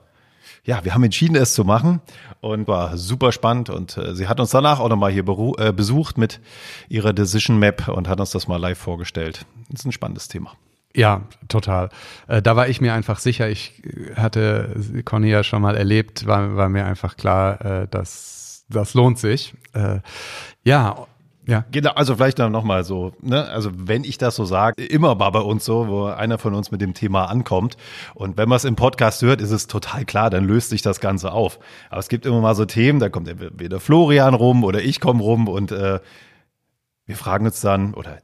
ja, 0.64 0.84
wir 0.84 0.94
haben 0.94 1.04
entschieden, 1.04 1.36
es 1.36 1.54
zu 1.54 1.64
machen 1.64 2.02
und 2.42 2.68
war 2.68 2.98
super 2.98 3.32
spannend. 3.32 3.70
Und 3.70 3.98
äh, 3.98 4.16
sie 4.16 4.28
hat 4.28 4.40
uns 4.40 4.52
danach 4.52 4.80
auch 4.80 4.90
nochmal 4.90 5.12
hier 5.12 5.26
äh, 5.58 5.72
besucht 5.72 6.18
mit 6.18 6.40
ihrer 6.90 7.14
Decision 7.14 7.58
Map 7.60 7.88
und 7.88 8.08
hat 8.08 8.20
uns 8.20 8.32
das 8.32 8.48
mal 8.48 8.58
live 8.58 8.78
vorgestellt. 8.78 9.46
Das 9.70 9.82
ist 9.82 9.86
ein 9.86 9.92
spannendes 9.92 10.28
Thema. 10.28 10.54
Ja, 10.96 11.22
total. 11.48 11.90
Äh, 12.28 12.42
da 12.42 12.56
war 12.56 12.68
ich 12.70 12.82
mir 12.82 12.94
einfach 12.94 13.20
sicher. 13.20 13.50
Ich 13.50 13.82
hatte 14.16 14.76
Conny 15.06 15.30
ja 15.30 15.44
schon 15.44 15.62
mal 15.62 15.78
erlebt, 15.78 16.26
war, 16.26 16.56
war 16.56 16.70
mir 16.70 16.86
einfach 16.86 17.18
klar, 17.18 17.62
äh, 17.64 17.88
dass 17.88 18.66
das 18.70 18.94
lohnt 18.94 19.20
sich. 19.20 19.54
Äh, 19.74 20.00
ja, 20.64 21.08
ja. 21.48 21.66
Genau, 21.72 21.92
also 21.92 22.16
vielleicht 22.16 22.40
dann 22.40 22.52
nochmal 22.52 22.84
so, 22.84 23.14
ne, 23.22 23.46
also 23.46 23.72
wenn 23.74 24.04
ich 24.04 24.18
das 24.18 24.36
so 24.36 24.46
sage, 24.46 24.84
immer 24.84 25.20
war 25.20 25.32
bei 25.32 25.40
uns 25.40 25.66
so, 25.66 25.88
wo 25.88 26.06
einer 26.06 26.38
von 26.38 26.54
uns 26.54 26.72
mit 26.72 26.82
dem 26.82 26.94
Thema 26.94 27.26
ankommt. 27.26 27.78
Und 28.14 28.38
wenn 28.38 28.50
man 28.50 28.58
es 28.58 28.66
im 28.66 28.76
Podcast 28.76 29.22
hört, 29.22 29.42
ist 29.42 29.52
es 29.52 29.68
total 29.68 30.06
klar, 30.06 30.30
dann 30.30 30.46
löst 30.46 30.70
sich 30.70 30.82
das 30.82 31.00
Ganze 31.00 31.32
auf. 31.32 31.60
Aber 31.90 32.00
es 32.00 32.10
gibt 32.10 32.26
immer 32.26 32.42
mal 32.42 32.54
so 32.54 32.66
Themen, 32.66 33.00
da 33.00 33.10
kommt 33.10 33.28
entweder 33.28 33.80
Florian 33.80 34.34
rum 34.34 34.64
oder 34.64 34.84
ich 34.84 35.00
komme 35.00 35.24
rum 35.24 35.48
und 35.48 35.72
äh, 35.72 36.00
wir 37.06 37.16
fragen 37.16 37.46
uns 37.46 37.62
dann, 37.62 37.94
oder 37.94 38.18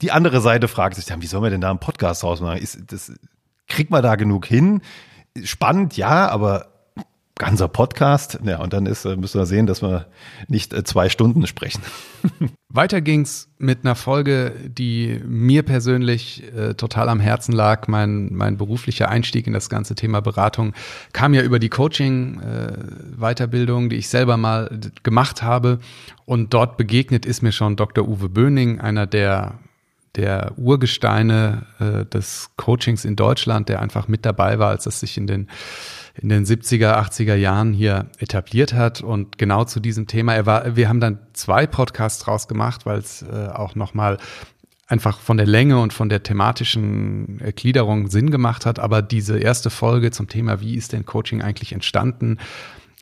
die 0.00 0.12
andere 0.12 0.40
Seite 0.40 0.68
fragt 0.68 0.94
sich 0.94 1.04
dann, 1.04 1.20
wie 1.20 1.26
sollen 1.26 1.42
wir 1.42 1.50
denn 1.50 1.60
da 1.60 1.70
einen 1.70 1.80
Podcast 1.80 2.22
rausmachen? 2.24 2.58
Ist, 2.58 2.92
das, 2.92 3.12
kriegt 3.66 3.90
man 3.90 4.02
da 4.02 4.16
genug 4.16 4.46
hin? 4.46 4.82
Spannend, 5.42 5.96
ja, 5.96 6.28
aber 6.28 6.71
ganzer 7.36 7.68
Podcast. 7.68 8.40
Ja, 8.44 8.60
und 8.60 8.72
dann 8.72 8.86
ist, 8.86 9.04
äh, 9.04 9.16
müssen 9.16 9.40
wir 9.40 9.46
sehen, 9.46 9.66
dass 9.66 9.82
wir 9.82 10.06
nicht 10.48 10.72
äh, 10.72 10.82
zwei 10.84 11.08
Stunden 11.08 11.46
sprechen. 11.46 11.82
Weiter 12.68 13.00
ging's 13.00 13.48
mit 13.58 13.84
einer 13.84 13.94
Folge, 13.94 14.52
die 14.66 15.20
mir 15.26 15.62
persönlich 15.62 16.42
äh, 16.54 16.74
total 16.74 17.08
am 17.08 17.20
Herzen 17.20 17.52
lag. 17.52 17.86
Mein, 17.88 18.32
mein 18.32 18.56
beruflicher 18.56 19.08
Einstieg 19.08 19.46
in 19.46 19.52
das 19.52 19.68
ganze 19.68 19.94
Thema 19.94 20.20
Beratung 20.20 20.72
kam 21.12 21.34
ja 21.34 21.42
über 21.42 21.58
die 21.58 21.68
Coaching-Weiterbildung, 21.68 23.86
äh, 23.86 23.88
die 23.88 23.96
ich 23.96 24.08
selber 24.08 24.36
mal 24.36 24.70
gemacht 25.02 25.42
habe. 25.42 25.80
Und 26.24 26.54
dort 26.54 26.76
begegnet 26.76 27.26
ist 27.26 27.42
mir 27.42 27.50
schon 27.52 27.74
Dr. 27.76 28.08
Uwe 28.08 28.28
Böning, 28.28 28.80
einer 28.80 29.06
der 29.06 29.58
der 30.16 30.52
Urgesteine 30.58 31.64
äh, 31.78 32.04
des 32.04 32.50
Coachings 32.56 33.06
in 33.06 33.16
Deutschland, 33.16 33.70
der 33.70 33.80
einfach 33.80 34.08
mit 34.08 34.26
dabei 34.26 34.58
war, 34.58 34.68
als 34.68 34.84
es 34.86 35.00
sich 35.00 35.16
in 35.16 35.26
den 35.26 35.48
in 36.14 36.28
den 36.28 36.44
70er, 36.44 36.96
80er 36.98 37.34
Jahren 37.34 37.72
hier 37.72 38.06
etabliert 38.18 38.74
hat 38.74 39.00
und 39.00 39.38
genau 39.38 39.64
zu 39.64 39.80
diesem 39.80 40.06
Thema. 40.06 40.34
Er 40.34 40.46
war, 40.46 40.76
wir 40.76 40.88
haben 40.88 41.00
dann 41.00 41.18
zwei 41.32 41.66
Podcasts 41.66 42.22
draus 42.22 42.48
gemacht, 42.48 42.84
weil 42.84 42.98
es 42.98 43.22
äh, 43.22 43.48
auch 43.48 43.74
nochmal 43.74 44.18
einfach 44.88 45.20
von 45.20 45.38
der 45.38 45.46
Länge 45.46 45.80
und 45.80 45.94
von 45.94 46.10
der 46.10 46.22
thematischen 46.22 47.38
Gliederung 47.56 48.08
Sinn 48.08 48.30
gemacht 48.30 48.66
hat. 48.66 48.78
Aber 48.78 49.00
diese 49.00 49.38
erste 49.38 49.70
Folge 49.70 50.10
zum 50.10 50.28
Thema, 50.28 50.60
wie 50.60 50.76
ist 50.76 50.92
denn 50.92 51.06
Coaching 51.06 51.40
eigentlich 51.40 51.72
entstanden, 51.72 52.36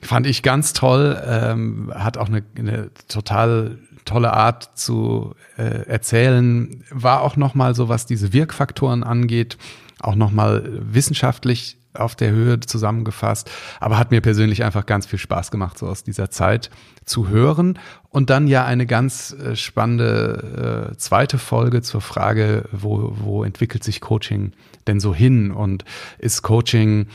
fand 0.00 0.28
ich 0.28 0.44
ganz 0.44 0.72
toll. 0.72 1.20
Ähm, 1.26 1.92
hat 1.92 2.16
auch 2.16 2.28
eine, 2.28 2.44
eine 2.56 2.90
total 3.08 3.78
tolle 4.04 4.32
Art 4.32 4.78
zu 4.78 5.34
äh, 5.58 5.86
erzählen. 5.88 6.84
War 6.90 7.22
auch 7.22 7.36
nochmal 7.36 7.74
so, 7.74 7.88
was 7.88 8.06
diese 8.06 8.32
Wirkfaktoren 8.32 9.02
angeht, 9.02 9.58
auch 9.98 10.14
nochmal 10.14 10.70
wissenschaftlich 10.80 11.79
auf 11.94 12.14
der 12.14 12.30
Höhe 12.30 12.60
zusammengefasst, 12.60 13.50
aber 13.80 13.98
hat 13.98 14.10
mir 14.10 14.20
persönlich 14.20 14.64
einfach 14.64 14.86
ganz 14.86 15.06
viel 15.06 15.18
Spaß 15.18 15.50
gemacht, 15.50 15.78
so 15.78 15.86
aus 15.86 16.04
dieser 16.04 16.30
Zeit 16.30 16.70
zu 17.04 17.28
hören. 17.28 17.78
Und 18.10 18.28
dann 18.28 18.48
ja 18.48 18.64
eine 18.64 18.86
ganz 18.86 19.32
äh, 19.32 19.54
spannende 19.54 20.90
äh, 20.92 20.96
zweite 20.96 21.38
Folge 21.38 21.80
zur 21.80 22.00
Frage, 22.00 22.64
wo, 22.72 23.12
wo 23.16 23.44
entwickelt 23.44 23.84
sich 23.84 24.00
Coaching 24.00 24.52
denn 24.88 24.98
so 24.98 25.14
hin? 25.14 25.52
Und 25.52 25.84
ist 26.18 26.42
Coaching 26.42 27.06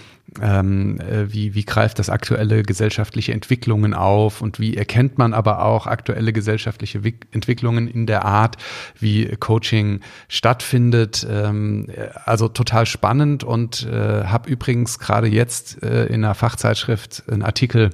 ähm, 0.42 1.00
äh, 1.00 1.32
wie, 1.32 1.56
wie 1.56 1.64
greift 1.64 2.00
das 2.00 2.10
aktuelle 2.10 2.64
gesellschaftliche 2.64 3.32
Entwicklungen 3.32 3.94
auf 3.94 4.42
und 4.42 4.60
wie 4.60 4.76
erkennt 4.76 5.18
man 5.18 5.34
aber 5.34 5.64
auch 5.64 5.88
aktuelle 5.88 6.34
gesellschaftliche 6.34 7.02
Entwicklungen 7.32 7.88
in 7.88 8.06
der 8.06 8.26
Art, 8.26 8.58
wie 9.00 9.28
Coaching 9.38 10.02
stattfindet. 10.28 11.26
Ähm, 11.30 11.88
also 12.26 12.48
total 12.48 12.86
spannend 12.86 13.44
und 13.44 13.84
äh, 13.84 14.26
habe 14.26 14.50
übrigens 14.50 15.00
gerade 15.00 15.28
jetzt 15.28 15.84
äh, 15.84 16.08
in 16.08 16.26
einer 16.26 16.36
Fachzeitschrift 16.36 17.24
einen 17.30 17.44
Artikel 17.44 17.92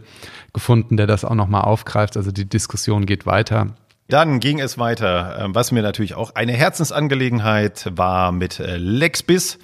gefunden, 0.53 0.98
der 0.98 1.08
das 1.08 1.25
auch 1.25 1.36
nochmal 1.36 1.62
aufgreift. 1.62 2.17
Also 2.17 2.31
die 2.31 2.48
Diskussion 2.48 3.05
geht 3.05 3.25
weiter. 3.25 3.67
Dann 4.08 4.41
ging 4.41 4.60
es 4.60 4.77
weiter, 4.77 5.38
ähm, 5.39 5.55
was 5.55 5.72
mir 5.72 5.81
natürlich 5.81 6.15
auch 6.15 6.36
eine 6.36 6.51
Herzensangelegenheit 6.51 7.91
war 7.96 8.34
mit 8.34 8.60
äh, 8.60 8.75
Lexbis. 8.75 9.58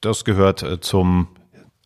Das 0.00 0.24
gehört 0.24 0.62
äh, 0.62 0.80
zum 0.80 1.28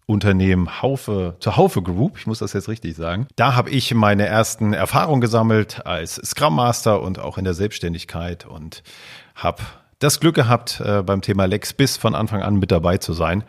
Unternehmen 0.06 0.82
Haufe, 0.82 1.36
zur 1.40 1.56
Haufe 1.56 1.82
Group, 1.82 2.18
ich 2.18 2.26
muss 2.26 2.38
das 2.38 2.52
jetzt 2.52 2.68
richtig 2.68 2.94
sagen. 2.94 3.26
Da 3.36 3.56
habe 3.56 3.70
ich 3.70 3.92
meine 3.94 4.26
ersten 4.26 4.74
Erfahrungen 4.74 5.22
gesammelt 5.22 5.86
als 5.86 6.16
Scrum 6.16 6.54
Master 6.54 7.00
und 7.00 7.18
auch 7.18 7.38
in 7.38 7.44
der 7.44 7.54
Selbstständigkeit 7.54 8.44
und 8.44 8.82
habe 9.34 9.62
das 9.98 10.20
Glück 10.20 10.34
gehabt, 10.34 10.80
äh, 10.80 11.02
beim 11.02 11.22
Thema 11.22 11.46
LexBis 11.46 11.96
von 11.96 12.14
Anfang 12.14 12.42
an 12.42 12.56
mit 12.56 12.70
dabei 12.70 12.98
zu 12.98 13.12
sein. 13.12 13.44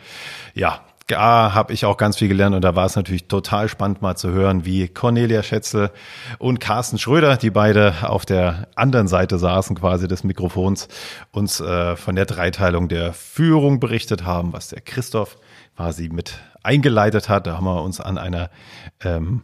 Ja, 0.53 0.81
da 1.07 1.53
habe 1.53 1.71
ich 1.73 1.85
auch 1.85 1.97
ganz 1.97 2.17
viel 2.17 2.27
gelernt 2.27 2.55
und 2.55 2.63
da 2.63 2.75
war 2.75 2.85
es 2.85 2.95
natürlich 2.95 3.27
total 3.27 3.69
spannend 3.69 4.01
mal 4.01 4.15
zu 4.15 4.31
hören, 4.31 4.65
wie 4.65 4.87
Cornelia 4.87 5.43
Schätzel 5.43 5.91
und 6.39 6.59
Carsten 6.59 6.97
Schröder, 6.97 7.37
die 7.37 7.51
beide 7.51 7.93
auf 8.01 8.25
der 8.25 8.67
anderen 8.75 9.07
Seite 9.07 9.37
saßen 9.37 9.75
quasi 9.75 10.07
des 10.07 10.23
Mikrofons, 10.23 10.87
uns 11.31 11.59
äh, 11.59 11.95
von 11.95 12.15
der 12.15 12.25
Dreiteilung 12.25 12.87
der 12.87 13.13
Führung 13.13 13.79
berichtet 13.79 14.25
haben, 14.25 14.51
was 14.51 14.69
der 14.69 14.81
Christoph 14.81 15.37
quasi 15.75 16.09
mit 16.09 16.39
eingeleitet 16.63 17.29
hat. 17.29 17.45
Da 17.45 17.57
haben 17.57 17.65
wir 17.65 17.83
uns 17.83 17.99
an 17.99 18.17
einer 18.17 18.49
ähm, 19.03 19.43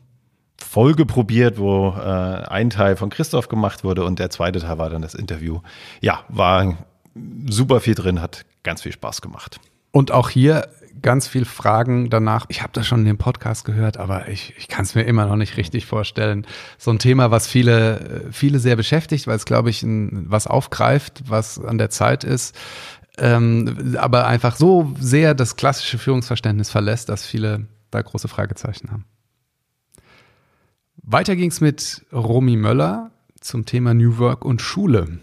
Folge 0.58 1.06
probiert, 1.06 1.60
wo 1.60 1.90
äh, 1.90 2.02
ein 2.02 2.72
Teil 2.72 2.96
von 2.96 3.12
Christoph 3.12 3.50
gemacht 3.50 3.84
wurde 3.84 4.04
und 4.04 4.18
der 4.18 4.32
zweite 4.32 4.62
Teil 4.62 4.80
war 4.80 4.90
dann 4.90 5.04
das 5.04 5.14
Interview. 5.14 5.60
Ja, 6.00 6.22
war 6.28 6.76
super 7.48 7.82
viel 7.82 7.94
drin, 7.94 8.20
hat 8.20 8.46
ganz 8.64 8.82
viel 8.82 8.94
Spaß 8.94 9.22
gemacht. 9.22 9.60
Und 9.92 10.12
auch 10.12 10.30
hier 10.30 10.70
ganz 11.02 11.28
viel 11.28 11.46
Fragen 11.46 12.10
danach. 12.10 12.46
Ich 12.50 12.62
habe 12.62 12.74
das 12.74 12.88
schon 12.88 13.00
in 13.00 13.06
dem 13.06 13.18
Podcast 13.18 13.66
gehört, 13.66 13.98
aber 13.98 14.28
ich, 14.28 14.54
ich 14.58 14.68
kann 14.68 14.84
es 14.84 14.96
mir 14.96 15.04
immer 15.04 15.26
noch 15.26 15.36
nicht 15.36 15.58
richtig 15.58 15.86
vorstellen. 15.86 16.46
So 16.78 16.92
ein 16.92 17.00
Thema, 17.00 17.32
was 17.32 17.48
viele, 17.48 18.30
viele 18.32 18.60
sehr 18.60 18.76
beschäftigt, 18.76 19.28
weil 19.28 19.36
es, 19.36 19.46
glaube 19.46 19.70
ich, 19.70 19.84
ein, 19.84 20.26
was 20.30 20.48
aufgreift, 20.48 21.24
was 21.28 21.60
an 21.60 21.78
der 21.78 21.90
Zeit 21.90 22.24
ist 22.24 22.56
ähm, 23.18 23.96
aber 24.00 24.28
einfach 24.28 24.56
so 24.56 24.96
sehr 25.00 25.34
das 25.34 25.56
klassische 25.56 25.98
Führungsverständnis 25.98 26.70
verlässt, 26.70 27.10
dass 27.10 27.26
viele 27.26 27.68
da 27.92 28.02
große 28.02 28.28
Fragezeichen 28.28 28.92
haben. 28.92 29.06
Weiter 31.04 31.36
ging 31.36 31.50
es 31.50 31.62
mit 31.62 32.06
Romy 32.14 32.56
Möller 32.56 33.12
zum 33.40 33.66
Thema 33.66 33.94
New 33.94 34.18
Work 34.18 34.46
und 34.46 34.62
Schule. 34.62 35.20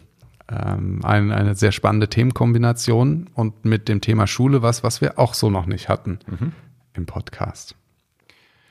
Ähm, 0.50 1.04
eine, 1.04 1.34
eine 1.34 1.54
sehr 1.54 1.72
spannende 1.72 2.08
Themenkombination 2.08 3.28
und 3.34 3.64
mit 3.64 3.88
dem 3.88 4.00
Thema 4.00 4.26
Schule 4.26 4.62
was, 4.62 4.82
was 4.82 5.00
wir 5.00 5.18
auch 5.18 5.34
so 5.34 5.50
noch 5.50 5.66
nicht 5.66 5.88
hatten 5.88 6.20
mhm. 6.26 6.52
im 6.94 7.06
Podcast. 7.06 7.74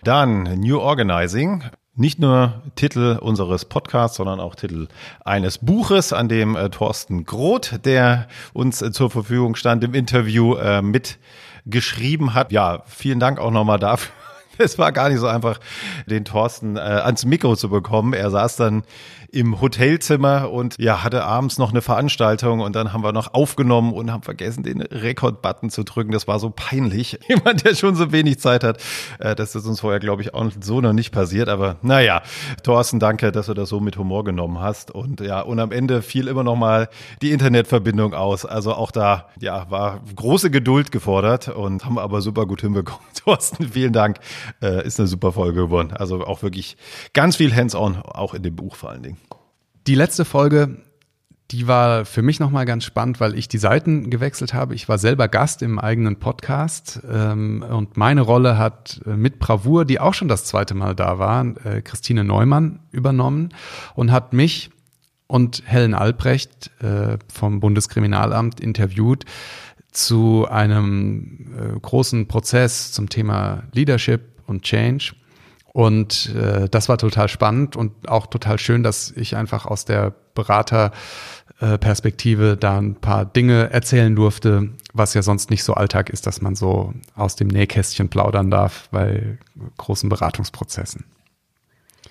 Dann 0.04 0.44
New 0.60 0.80
Organizing 0.80 1.64
nicht 1.98 2.20
nur 2.20 2.62
Titel 2.76 3.18
unseres 3.20 3.66
Podcasts, 3.66 4.18
sondern 4.18 4.40
auch 4.40 4.56
Titel 4.56 4.88
eines 5.26 5.58
Buches, 5.58 6.14
an 6.14 6.30
dem 6.30 6.56
äh, 6.56 6.70
Thorsten 6.70 7.26
Groth, 7.26 7.80
der 7.86 8.28
uns 8.54 8.82
äh, 8.82 8.92
zur 8.92 9.10
Verfügung 9.10 9.56
stand, 9.56 9.84
im 9.84 9.96
Interview 9.96 10.56
äh, 10.56 10.82
mitgeschrieben 10.84 12.36
hat. 12.36 12.52
Ja, 12.52 12.84
vielen 12.86 13.20
Dank 13.20 13.40
auch 13.40 13.52
nochmal 13.52 13.80
dafür. 13.80 14.14
Es 14.60 14.80
war 14.80 14.92
gar 14.92 15.10
nicht 15.10 15.20
so 15.20 15.28
einfach, 15.28 15.60
den 16.08 16.26
Thorsten 16.26 16.78
äh, 16.78 16.80
ans 16.80 17.26
Mikro 17.26 17.56
zu 17.56 17.70
bekommen. 17.70 18.14
Er 18.14 18.32
saß 18.32 18.56
dann 18.56 18.86
im 19.32 19.60
Hotelzimmer 19.60 20.52
und 20.52 20.78
ja, 20.80 21.04
hatte 21.04 21.24
abends 21.24 21.58
noch 21.58 21.72
eine 21.72 21.82
Veranstaltung 21.82 22.62
und 22.62 22.76
dann 22.76 22.94
haben 22.94 23.04
wir 23.04 23.12
noch 23.12 23.34
aufgenommen 23.34 23.94
und 23.94 24.12
haben 24.12 24.24
vergessen, 24.24 24.64
den 24.64 24.82
Rekord-Button 24.82 25.70
zu 25.70 25.84
drücken. 25.84 26.12
Das 26.12 26.28
war 26.28 26.40
so 26.40 26.50
peinlich. 26.50 27.20
Jemand, 27.28 27.66
der 27.66 27.76
schon 27.76 27.96
so 27.96 28.12
wenig 28.12 28.40
Zeit 28.40 28.64
hat, 28.64 28.82
äh, 29.20 29.36
das 29.36 29.56
ist 29.56 29.66
uns 29.66 29.82
vorher, 29.82 30.00
glaube 30.00 30.22
ich, 30.22 30.34
auch 30.34 30.50
so 30.62 30.82
noch 30.82 30.94
nicht 30.94 31.12
passiert. 31.12 31.50
Aber 31.50 31.78
naja, 31.82 32.22
Thorsten, 32.64 33.00
danke, 33.00 33.32
dass 33.32 33.48
du 33.48 33.54
das 33.54 33.70
so 33.70 33.80
mit 33.80 33.98
Humor 33.98 34.24
genommen 34.24 34.60
hast. 34.60 34.92
Und 34.92 35.20
ja, 35.22 35.42
und 35.42 35.60
am 35.60 35.72
Ende 35.72 36.02
fiel 36.02 36.28
immer 36.28 36.44
noch 36.44 36.56
mal 36.56 36.90
die 37.22 37.32
Internetverbindung 37.32 38.14
aus. 38.14 38.46
Also 38.46 38.74
auch 38.74 38.92
da, 38.92 39.28
ja, 39.40 39.70
war 39.70 40.02
große 40.16 40.52
Geduld 40.52 40.92
gefordert 40.92 41.50
und 41.50 41.86
haben 41.86 42.00
aber 42.00 42.22
super 42.22 42.46
gut 42.46 42.62
hinbekommen. 42.62 43.06
Thorsten, 43.14 43.70
vielen 43.70 43.94
Dank. 43.94 44.20
Äh, 44.62 44.86
ist 44.86 45.00
eine 45.00 45.08
super 45.08 45.32
Folge 45.34 45.64
geworden. 45.64 45.92
Also 45.94 46.26
auch 46.26 46.42
wirklich 46.42 46.78
ganz 47.14 47.36
viel 47.36 47.54
Hands-on, 47.54 47.98
auch 47.98 48.34
in 48.34 48.44
dem 48.44 48.56
Buch 48.56 48.76
vor 48.76 48.92
allen 48.92 49.04
Dingen. 49.04 49.17
Die 49.88 49.96
letzte 49.96 50.26
Folge, 50.26 50.82
die 51.50 51.66
war 51.66 52.04
für 52.04 52.22
mich 52.22 52.42
nochmal 52.42 52.66
ganz 52.66 52.84
spannend, 52.84 53.22
weil 53.22 53.38
ich 53.38 53.48
die 53.48 53.58
Seiten 53.58 54.10
gewechselt 54.10 54.54
habe. 54.54 54.76
Ich 54.76 54.90
war 54.90 54.98
selber 54.98 55.30
Gast 55.30 55.62
im 55.62 55.80
eigenen 55.80 56.20
Podcast 56.20 57.00
ähm, 57.10 57.64
und 57.64 57.96
meine 57.96 58.20
Rolle 58.20 58.58
hat 58.58 59.00
äh, 59.06 59.16
mit 59.16 59.40
Bravour, 59.40 59.86
die 59.86 60.02
auch 60.02 60.14
schon 60.14 60.28
das 60.28 60.44
zweite 60.44 60.74
Mal 60.74 60.94
da 60.94 61.20
war, 61.20 61.46
äh, 61.66 61.82
Christine 61.82 62.26
Neumann 62.26 62.82
übernommen 62.92 63.54
und 63.96 64.12
hat 64.12 64.34
mich 64.34 64.72
und 65.28 65.64
Helen 65.66 65.94
Albrecht 65.94 66.70
äh, 66.82 67.18
vom 67.34 67.62
Bundeskriminalamt 67.62 68.60
interviewt 68.60 69.24
zu 69.94 70.48
einem 70.50 71.56
äh, 71.58 71.80
großen 71.80 72.28
Prozess 72.28 72.92
zum 72.92 73.08
Thema 73.08 73.64
Leadership 73.72 74.22
und 74.48 74.64
Change. 74.64 75.14
Und 75.78 76.34
äh, 76.34 76.68
das 76.68 76.90
war 76.90 76.98
total 76.98 77.30
spannend 77.30 77.76
und 77.76 78.10
auch 78.10 78.26
total 78.26 78.58
schön, 78.58 78.82
dass 78.82 79.12
ich 79.12 79.36
einfach 79.36 79.68
aus 79.68 79.86
der 79.86 80.12
Beraterperspektive 80.34 82.58
da 82.58 82.80
ein 82.80 82.96
paar 82.96 83.26
Dinge 83.26 83.70
erzählen 83.70 84.16
durfte, 84.16 84.70
was 84.94 85.14
ja 85.14 85.22
sonst 85.22 85.52
nicht 85.52 85.64
so 85.64 85.76
Alltag 85.76 86.10
ist, 86.10 86.26
dass 86.26 86.42
man 86.42 86.56
so 86.56 86.96
aus 87.14 87.36
dem 87.36 87.48
Nähkästchen 87.48 88.10
plaudern 88.10 88.50
darf 88.50 88.90
bei 88.90 89.38
großen 89.78 90.10
Beratungsprozessen. 90.10 91.06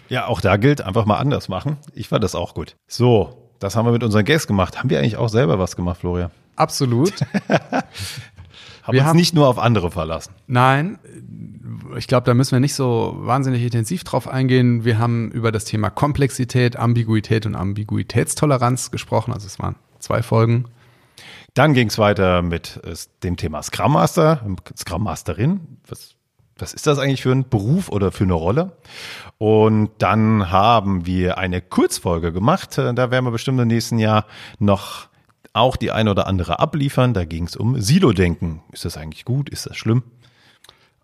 Ja, 0.08 0.28
auch 0.28 0.40
da 0.40 0.58
gilt 0.58 0.82
einfach 0.82 1.04
mal 1.04 1.16
anders 1.16 1.48
machen. 1.48 1.78
Ich 1.92 2.06
fand 2.06 2.22
das 2.22 2.36
auch 2.36 2.54
gut. 2.54 2.76
So, 2.86 3.50
das 3.58 3.74
haben 3.74 3.86
wir 3.86 3.90
mit 3.90 4.04
unseren 4.04 4.24
Gästen 4.24 4.52
gemacht. 4.52 4.78
Haben 4.78 4.90
wir 4.90 5.00
eigentlich 5.00 5.16
auch 5.16 5.28
selber 5.28 5.58
was 5.58 5.74
gemacht, 5.74 6.02
Florian? 6.02 6.30
Absolut. 6.54 7.14
haben 7.48 7.82
wir 8.92 9.00
uns 9.00 9.08
haben, 9.08 9.16
nicht 9.16 9.34
nur 9.34 9.48
auf 9.48 9.58
andere 9.58 9.90
verlassen. 9.90 10.34
Nein, 10.46 11.00
ich 11.96 12.06
glaube, 12.06 12.24
da 12.24 12.34
müssen 12.34 12.52
wir 12.52 12.60
nicht 12.60 12.74
so 12.74 13.16
wahnsinnig 13.18 13.62
intensiv 13.62 14.04
drauf 14.04 14.28
eingehen. 14.28 14.84
Wir 14.84 14.98
haben 14.98 15.30
über 15.30 15.52
das 15.52 15.64
Thema 15.64 15.90
Komplexität, 15.90 16.76
Ambiguität 16.76 17.46
und 17.46 17.54
Ambiguitätstoleranz 17.54 18.90
gesprochen. 18.90 19.32
Also 19.32 19.46
es 19.46 19.58
waren 19.58 19.76
zwei 19.98 20.22
Folgen. 20.22 20.66
Dann 21.54 21.72
ging 21.72 21.88
es 21.88 21.98
weiter 21.98 22.42
mit 22.42 22.80
äh, 22.84 22.94
dem 23.22 23.36
Thema 23.36 23.62
Scrum 23.62 23.92
Master, 23.92 24.46
Scrum 24.76 25.04
Masterin. 25.04 25.78
Was 25.88 26.16
was 26.58 26.72
ist 26.72 26.86
das 26.86 26.98
eigentlich 26.98 27.22
für 27.22 27.32
ein 27.32 27.48
Beruf 27.48 27.90
oder 27.90 28.12
für 28.12 28.24
eine 28.24 28.32
Rolle? 28.32 28.72
Und 29.36 29.90
dann 29.98 30.50
haben 30.50 31.04
wir 31.04 31.36
eine 31.36 31.60
Kurzfolge 31.60 32.32
gemacht. 32.32 32.78
Äh, 32.78 32.94
da 32.94 33.10
werden 33.10 33.26
wir 33.26 33.30
bestimmt 33.30 33.60
im 33.60 33.68
nächsten 33.68 33.98
Jahr 33.98 34.26
noch 34.58 35.08
auch 35.52 35.76
die 35.76 35.90
eine 35.90 36.10
oder 36.10 36.26
andere 36.26 36.58
abliefern. 36.58 37.14
Da 37.14 37.24
ging 37.24 37.44
es 37.44 37.56
um 37.56 37.80
Silo-Denken. 37.80 38.62
Ist 38.72 38.84
das 38.84 38.96
eigentlich 38.96 39.24
gut? 39.24 39.48
Ist 39.48 39.66
das 39.66 39.76
schlimm? 39.76 40.02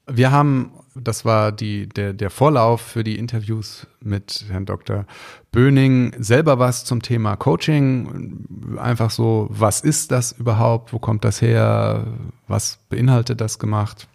Wir 0.06 0.32
haben, 0.32 0.72
das 0.94 1.24
war 1.24 1.52
die, 1.52 1.88
der, 1.88 2.12
der 2.12 2.30
Vorlauf 2.30 2.80
für 2.80 3.04
die 3.04 3.18
Interviews 3.18 3.86
mit 4.00 4.44
Herrn 4.48 4.66
Dr. 4.66 5.06
Böning, 5.52 6.14
selber 6.18 6.58
was 6.58 6.84
zum 6.84 7.02
Thema 7.02 7.36
Coaching. 7.36 8.76
Einfach 8.78 9.10
so, 9.10 9.46
was 9.50 9.80
ist 9.80 10.10
das 10.10 10.32
überhaupt? 10.32 10.92
Wo 10.92 10.98
kommt 10.98 11.24
das 11.24 11.40
her? 11.40 12.06
Was 12.48 12.78
beinhaltet 12.88 13.40
das 13.40 13.58
gemacht? 13.58 14.08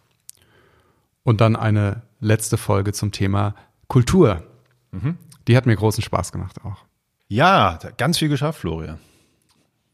Und 1.24 1.42
dann 1.42 1.56
eine 1.56 2.02
letzte 2.20 2.58
Folge 2.58 2.94
zum 2.94 3.12
Thema 3.12 3.56
Kultur. 3.88 4.44
Mhm. 4.92 5.18
Die 5.48 5.56
hat 5.56 5.66
mir 5.66 5.76
großen 5.76 6.04
Spaß 6.04 6.32
gemacht 6.32 6.58
auch. 6.64 6.84
Ja, 7.30 7.80
ganz 7.98 8.18
viel 8.18 8.30
geschafft, 8.30 8.60
Florian. 8.60 9.00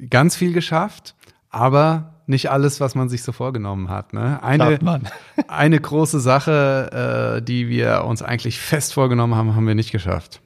Ganz 0.10 0.36
viel 0.36 0.54
geschafft, 0.54 1.16
aber 1.54 2.14
nicht 2.26 2.50
alles, 2.52 2.80
was 2.80 2.96
man 2.96 3.10
sich 3.10 3.24
so 3.24 3.32
vorgenommen 3.32 3.90
hat. 3.90 4.14
Ne? 4.14 4.42
Eine, 4.42 4.80
eine 5.48 5.80
große 5.80 6.20
Sache, 6.20 7.38
äh, 7.38 7.42
die 7.42 7.70
wir 7.70 8.06
uns 8.06 8.22
eigentlich 8.22 8.60
fest 8.60 8.94
vorgenommen 8.94 9.36
haben, 9.36 9.56
haben 9.56 9.68
wir 9.68 9.76
nicht 9.76 9.92
geschafft. 9.92 10.42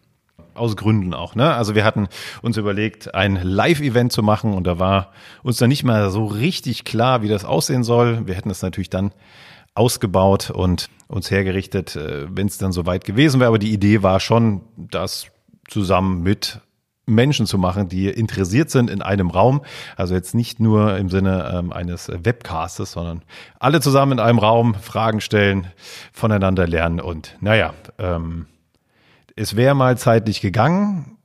Aus 0.53 0.75
Gründen 0.75 1.13
auch, 1.13 1.35
ne? 1.35 1.53
Also 1.53 1.75
wir 1.75 1.85
hatten 1.85 2.07
uns 2.41 2.57
überlegt, 2.57 3.13
ein 3.13 3.35
Live-Event 3.35 4.11
zu 4.11 4.23
machen 4.23 4.55
und 4.55 4.65
da 4.65 4.79
war 4.79 5.11
uns 5.43 5.57
dann 5.57 5.69
nicht 5.69 5.83
mehr 5.83 6.09
so 6.09 6.25
richtig 6.25 6.83
klar, 6.83 7.21
wie 7.21 7.27
das 7.27 7.45
aussehen 7.45 7.83
soll. 7.83 8.25
Wir 8.25 8.33
hätten 8.33 8.49
es 8.49 8.63
natürlich 8.63 8.89
dann 8.89 9.11
ausgebaut 9.75 10.49
und 10.49 10.89
uns 11.07 11.29
hergerichtet, 11.29 11.95
äh, 11.95 12.25
wenn 12.35 12.47
es 12.47 12.57
dann 12.57 12.71
soweit 12.71 13.05
gewesen 13.05 13.39
wäre. 13.39 13.49
Aber 13.49 13.59
die 13.59 13.71
Idee 13.71 14.01
war 14.01 14.19
schon, 14.19 14.61
das 14.75 15.27
zusammen 15.69 16.23
mit 16.23 16.59
Menschen 17.07 17.47
zu 17.47 17.57
machen, 17.57 17.89
die 17.89 18.07
interessiert 18.09 18.69
sind 18.69 18.89
in 18.89 19.01
einem 19.01 19.31
Raum. 19.31 19.61
Also 19.95 20.13
jetzt 20.13 20.35
nicht 20.35 20.59
nur 20.59 20.97
im 20.97 21.09
Sinne 21.09 21.51
ähm, 21.53 21.73
eines 21.73 22.09
Webcastes, 22.09 22.91
sondern 22.91 23.23
alle 23.59 23.81
zusammen 23.81 24.13
in 24.13 24.19
einem 24.19 24.37
Raum 24.37 24.75
Fragen 24.75 25.21
stellen, 25.21 25.67
voneinander 26.13 26.67
lernen 26.67 26.99
und 26.99 27.35
naja, 27.39 27.73
ähm, 27.97 28.45
es 29.35 29.55
wäre 29.55 29.75
mal 29.75 29.97
zeitlich 29.97 30.41
gegangen, 30.41 31.17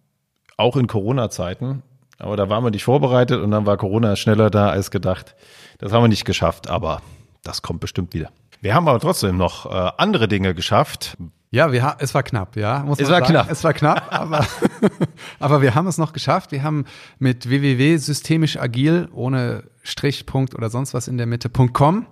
auch 0.57 0.77
in 0.77 0.87
Corona-Zeiten. 0.87 1.83
Aber 2.19 2.37
da 2.37 2.49
waren 2.49 2.63
wir 2.63 2.71
nicht 2.71 2.85
vorbereitet 2.85 3.41
und 3.41 3.51
dann 3.51 3.67
war 3.67 3.77
Corona 3.77 4.15
schneller 4.17 4.49
da 4.49 4.69
als 4.69 4.91
gedacht. 4.91 5.35
Das 5.79 5.93
haben 5.93 6.05
wir 6.05 6.09
nicht 6.09 6.25
geschafft, 6.25 6.69
aber 6.71 7.03
das 7.43 7.63
kommt 7.63 7.81
bestimmt 7.81 8.15
wieder. 8.15 8.31
Wir 8.61 8.75
haben 8.75 8.87
aber 8.87 9.01
trotzdem 9.01 9.37
noch 9.37 9.67
äh, 9.67 9.91
andere 9.97 10.29
Dinge 10.29 10.55
geschafft. 10.55 11.17
Ja, 11.53 11.71
wir 11.71 11.97
es 11.99 12.15
war 12.15 12.23
knapp, 12.23 12.57
ja. 12.57 12.83
Muss 12.83 12.99
es 12.99 13.11
war 13.11 13.21
sagen. 13.21 13.27
knapp. 13.27 13.51
Es 13.51 13.63
war 13.63 13.75
knapp, 13.75 14.07
aber, 14.11 14.47
aber 15.39 15.61
wir 15.61 15.75
haben 15.75 15.87
es 15.87 15.99
noch 15.99 16.15
geschafft. 16.15 16.51
Wir 16.51 16.63
haben 16.63 16.87
mit 17.19 17.49
www 17.49 17.99
systemisch 17.99 18.59
agil 18.59 19.09
ohne 19.13 19.65
Strich, 19.83 20.25
Punkt 20.25 20.55
oder 20.55 20.71
sonst 20.71 20.95
was 20.95 21.09
in 21.09 21.19
der 21.19 21.27
Mitte.com 21.27 22.07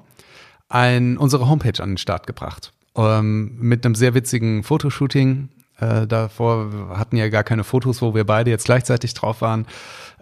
ein, 0.69 1.17
unsere 1.17 1.49
Homepage 1.49 1.83
an 1.83 1.93
den 1.93 1.99
Start 1.99 2.27
gebracht. 2.27 2.73
Ähm, 2.95 3.57
mit 3.59 3.85
einem 3.85 3.95
sehr 3.95 4.13
witzigen 4.13 4.63
Fotoshooting. 4.63 5.49
Äh, 5.79 6.07
davor 6.07 6.91
hatten 6.99 7.17
ja 7.17 7.29
gar 7.31 7.43
keine 7.43 7.65
Fotos, 7.65 8.03
wo 8.03 8.15
wir 8.15 8.25
beide 8.25 8.51
jetzt 8.51 8.67
gleichzeitig 8.67 9.15
drauf 9.15 9.41
waren 9.41 9.67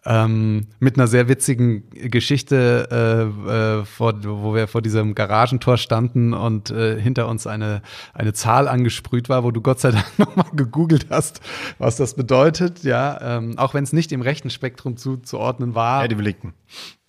ähm, 0.08 0.68
mit 0.80 0.96
einer 0.96 1.06
sehr 1.06 1.28
witzigen 1.28 1.88
Geschichte, 1.90 2.88
äh, 2.90 3.80
äh, 3.80 3.84
vor, 3.84 4.14
wo 4.24 4.54
wir 4.54 4.66
vor 4.66 4.80
diesem 4.80 5.14
Garagentor 5.14 5.76
standen 5.76 6.32
und 6.32 6.70
äh, 6.70 6.98
hinter 6.98 7.28
uns 7.28 7.46
eine, 7.46 7.82
eine 8.14 8.32
Zahl 8.32 8.68
angesprüht 8.68 9.28
war, 9.28 9.44
wo 9.44 9.50
du 9.50 9.60
Gott 9.60 9.80
sei 9.80 9.90
Dank 9.90 10.06
nochmal 10.18 10.46
gegoogelt 10.54 11.08
hast, 11.10 11.42
was 11.78 11.96
das 11.96 12.14
bedeutet. 12.14 12.84
Ja, 12.84 13.36
ähm, 13.36 13.58
auch 13.58 13.74
wenn 13.74 13.84
es 13.84 13.92
nicht 13.92 14.10
im 14.10 14.22
rechten 14.22 14.48
Spektrum 14.48 14.96
zuzuordnen 14.96 15.74
war. 15.74 16.00
Ja, 16.02 16.08
dem 16.08 16.20
linken. 16.20 16.54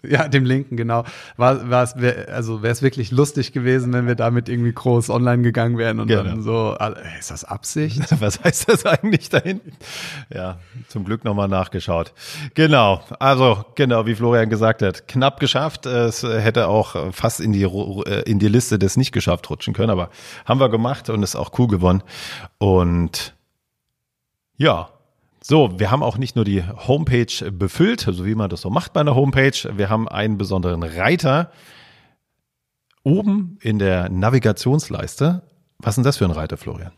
Ja, 0.08 0.27
dem 0.27 0.46
Linken, 0.46 0.77
genau. 0.77 1.03
War, 1.36 1.70
war 1.70 1.84
es, 1.84 1.98
wär, 1.98 2.34
also 2.34 2.62
wäre 2.62 2.72
es 2.72 2.82
wirklich 2.82 3.12
lustig 3.12 3.51
gewesen, 3.51 3.91
wenn 3.94 4.08
wir 4.08 4.15
damit 4.15 4.48
irgendwie 4.48 4.72
groß 4.72 5.10
online 5.10 5.44
gegangen 5.44 5.77
wären 5.77 6.00
und 6.00 6.08
genau. 6.08 6.24
dann 6.24 6.41
so, 6.41 6.77
ist 7.20 7.32
das 7.32 7.44
Absicht? 7.44 8.00
Was 8.22 8.44
heißt 8.44 8.70
das 8.70 8.86
eigentlich 8.86 9.29
da 9.29 9.39
hinten? 9.39 9.74
Ja, 10.34 10.60
zum 10.88 11.03
Glück 11.03 11.25
nochmal 11.25 11.48
nachgeschaut. 11.48 12.14
Genau, 12.53 13.01
also 13.20 13.66
genau, 13.75 14.05
wie 14.05 14.16
Florian 14.16 14.50
gesagt 14.50 14.81
hat, 14.81 15.07
knapp 15.07 15.40
geschafft. 15.40 15.85
Es 15.85 16.24
hätte 16.24 16.68
auch 16.68 17.14
fast 17.14 17.42
in 17.42 17.51
die, 17.51 17.64
äh, 17.64 18.24
in 18.24 18.40
die 18.40 18.48
Liste 18.48 18.79
des 18.79 18.96
nicht 18.96 19.12
geschafft 19.12 19.50
rutschen 19.50 19.74
können, 19.74 19.90
aber 19.90 20.09
haben 20.46 20.59
wir 20.59 20.70
gemacht 20.70 21.09
und 21.09 21.24
ist 21.24 21.35
auch 21.35 21.57
cool 21.59 21.68
gewonnen. 21.68 22.03
Und 22.57 23.35
ja, 24.57 24.90
so, 25.50 25.79
wir 25.79 25.90
haben 25.90 26.03
auch 26.03 26.20
nicht 26.20 26.35
nur 26.35 26.46
die 26.46 26.64
Homepage 26.64 27.51
befüllt, 27.51 28.01
so 28.01 28.24
wie 28.24 28.35
man 28.35 28.51
das 28.51 28.62
so 28.62 28.70
macht 28.70 28.94
bei 28.94 29.01
einer 29.01 29.16
Homepage. 29.16 29.57
Wir 29.75 29.90
haben 29.90 30.07
einen 30.07 30.38
besonderen 30.38 30.83
Reiter 30.83 31.51
oben 33.03 33.57
in 33.59 33.79
der 33.79 34.09
Navigationsleiste. 34.09 35.42
Was 35.79 35.94
ist 35.94 35.96
denn 35.96 36.03
das 36.03 36.18
für 36.18 36.25
ein 36.25 36.31
Reiter, 36.31 36.55
Florian? 36.55 36.92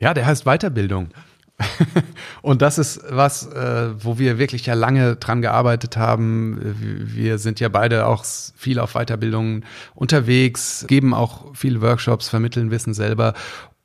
Ja, 0.00 0.14
der 0.14 0.24
heißt 0.24 0.44
Weiterbildung. 0.44 1.10
und 2.42 2.62
das 2.62 2.78
ist 2.78 3.02
was, 3.10 3.46
äh, 3.46 3.90
wo 4.02 4.18
wir 4.18 4.38
wirklich 4.38 4.64
ja 4.64 4.72
lange 4.72 5.16
dran 5.16 5.42
gearbeitet 5.42 5.98
haben. 5.98 6.58
Wir 6.80 7.36
sind 7.36 7.60
ja 7.60 7.68
beide 7.68 8.06
auch 8.06 8.24
viel 8.24 8.78
auf 8.78 8.94
Weiterbildungen 8.94 9.66
unterwegs, 9.94 10.86
geben 10.88 11.12
auch 11.12 11.54
viele 11.54 11.82
Workshops, 11.82 12.30
vermitteln 12.30 12.70
Wissen 12.70 12.94
selber 12.94 13.34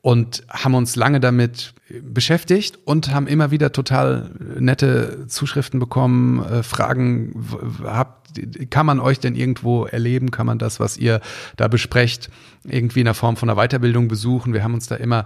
und 0.04 0.44
haben 0.50 0.76
uns 0.76 0.98
lange 0.98 1.22
damit 1.22 1.74
beschäftigt 2.02 2.78
und 2.84 3.14
haben 3.14 3.26
immer 3.26 3.52
wieder 3.52 3.72
total 3.72 4.32
nette 4.60 5.28
Zuschriften 5.28 5.80
bekommen, 5.80 6.44
äh, 6.44 6.62
Fragen, 6.62 7.48
habt, 7.86 8.34
kann 8.70 8.86
man 8.86 9.00
euch 9.00 9.22
denn 9.22 9.34
irgendwo 9.34 9.86
erleben? 9.86 10.30
Kann 10.30 10.46
man 10.46 10.60
das, 10.60 10.82
was 10.82 10.98
ihr 10.98 11.22
da 11.56 11.70
besprecht, 11.70 12.30
irgendwie 12.66 13.00
in 13.00 13.06
der 13.06 13.14
Form 13.14 13.38
von 13.38 13.50
einer 13.50 13.66
Weiterbildung 13.66 14.10
besuchen? 14.10 14.54
Wir 14.54 14.62
haben 14.62 14.74
uns 14.74 14.88
da 14.88 14.96
immer 14.96 15.24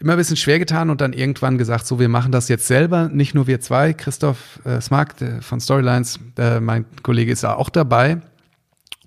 immer 0.00 0.12
ein 0.12 0.18
bisschen 0.18 0.36
schwer 0.36 0.58
getan 0.58 0.88
und 0.88 1.02
dann 1.02 1.12
irgendwann 1.12 1.58
gesagt, 1.58 1.86
so 1.86 1.98
wir 1.98 2.08
machen 2.08 2.32
das 2.32 2.48
jetzt 2.48 2.66
selber, 2.66 3.08
nicht 3.08 3.34
nur 3.34 3.46
wir 3.46 3.60
zwei, 3.60 3.92
Christoph 3.92 4.60
äh, 4.64 4.80
Smark 4.80 5.14
von 5.40 5.60
Storylines, 5.60 6.20
äh, 6.38 6.60
mein 6.60 6.86
Kollege 7.02 7.32
ist 7.32 7.44
auch 7.44 7.68
dabei. 7.68 8.22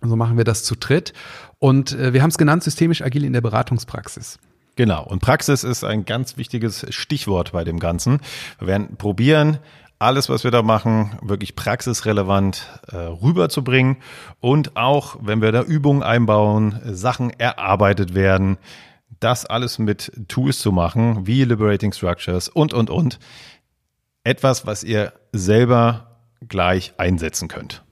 So 0.01 0.15
machen 0.15 0.37
wir 0.37 0.45
das 0.45 0.63
zu 0.63 0.75
dritt 0.75 1.13
und 1.57 1.93
äh, 1.93 2.13
wir 2.13 2.21
haben 2.21 2.29
es 2.29 2.37
genannt 2.37 2.63
systemisch 2.63 3.01
agil 3.01 3.23
in 3.23 3.33
der 3.33 3.41
Beratungspraxis. 3.41 4.39
Genau. 4.79 5.03
Und 5.03 5.19
Praxis 5.19 5.65
ist 5.65 5.83
ein 5.83 6.05
ganz 6.05 6.37
wichtiges 6.37 6.85
Stichwort 6.89 7.51
bei 7.51 7.65
dem 7.65 7.79
Ganzen. 7.79 8.21
Wir 8.59 8.67
werden 8.69 8.95
probieren, 8.95 9.59
alles, 9.99 10.29
was 10.29 10.45
wir 10.45 10.51
da 10.51 10.61
machen, 10.61 11.19
wirklich 11.21 11.57
praxisrelevant 11.57 12.65
äh, 12.87 12.95
rüberzubringen 12.95 13.97
und 14.39 14.77
auch, 14.77 15.17
wenn 15.19 15.41
wir 15.41 15.51
da 15.51 15.63
Übungen 15.63 16.01
einbauen, 16.01 16.79
Sachen 16.85 17.29
erarbeitet 17.29 18.15
werden, 18.15 18.57
das 19.19 19.45
alles 19.45 19.79
mit 19.79 20.13
Tools 20.29 20.59
zu 20.59 20.71
machen, 20.71 21.27
wie 21.27 21.43
Liberating 21.43 21.91
Structures 21.91 22.47
und, 22.47 22.73
und, 22.73 22.89
und. 22.89 23.19
Etwas, 24.23 24.65
was 24.65 24.85
ihr 24.85 25.11
selber 25.33 26.21
gleich 26.47 26.93
einsetzen 26.95 27.49
könnt 27.49 27.83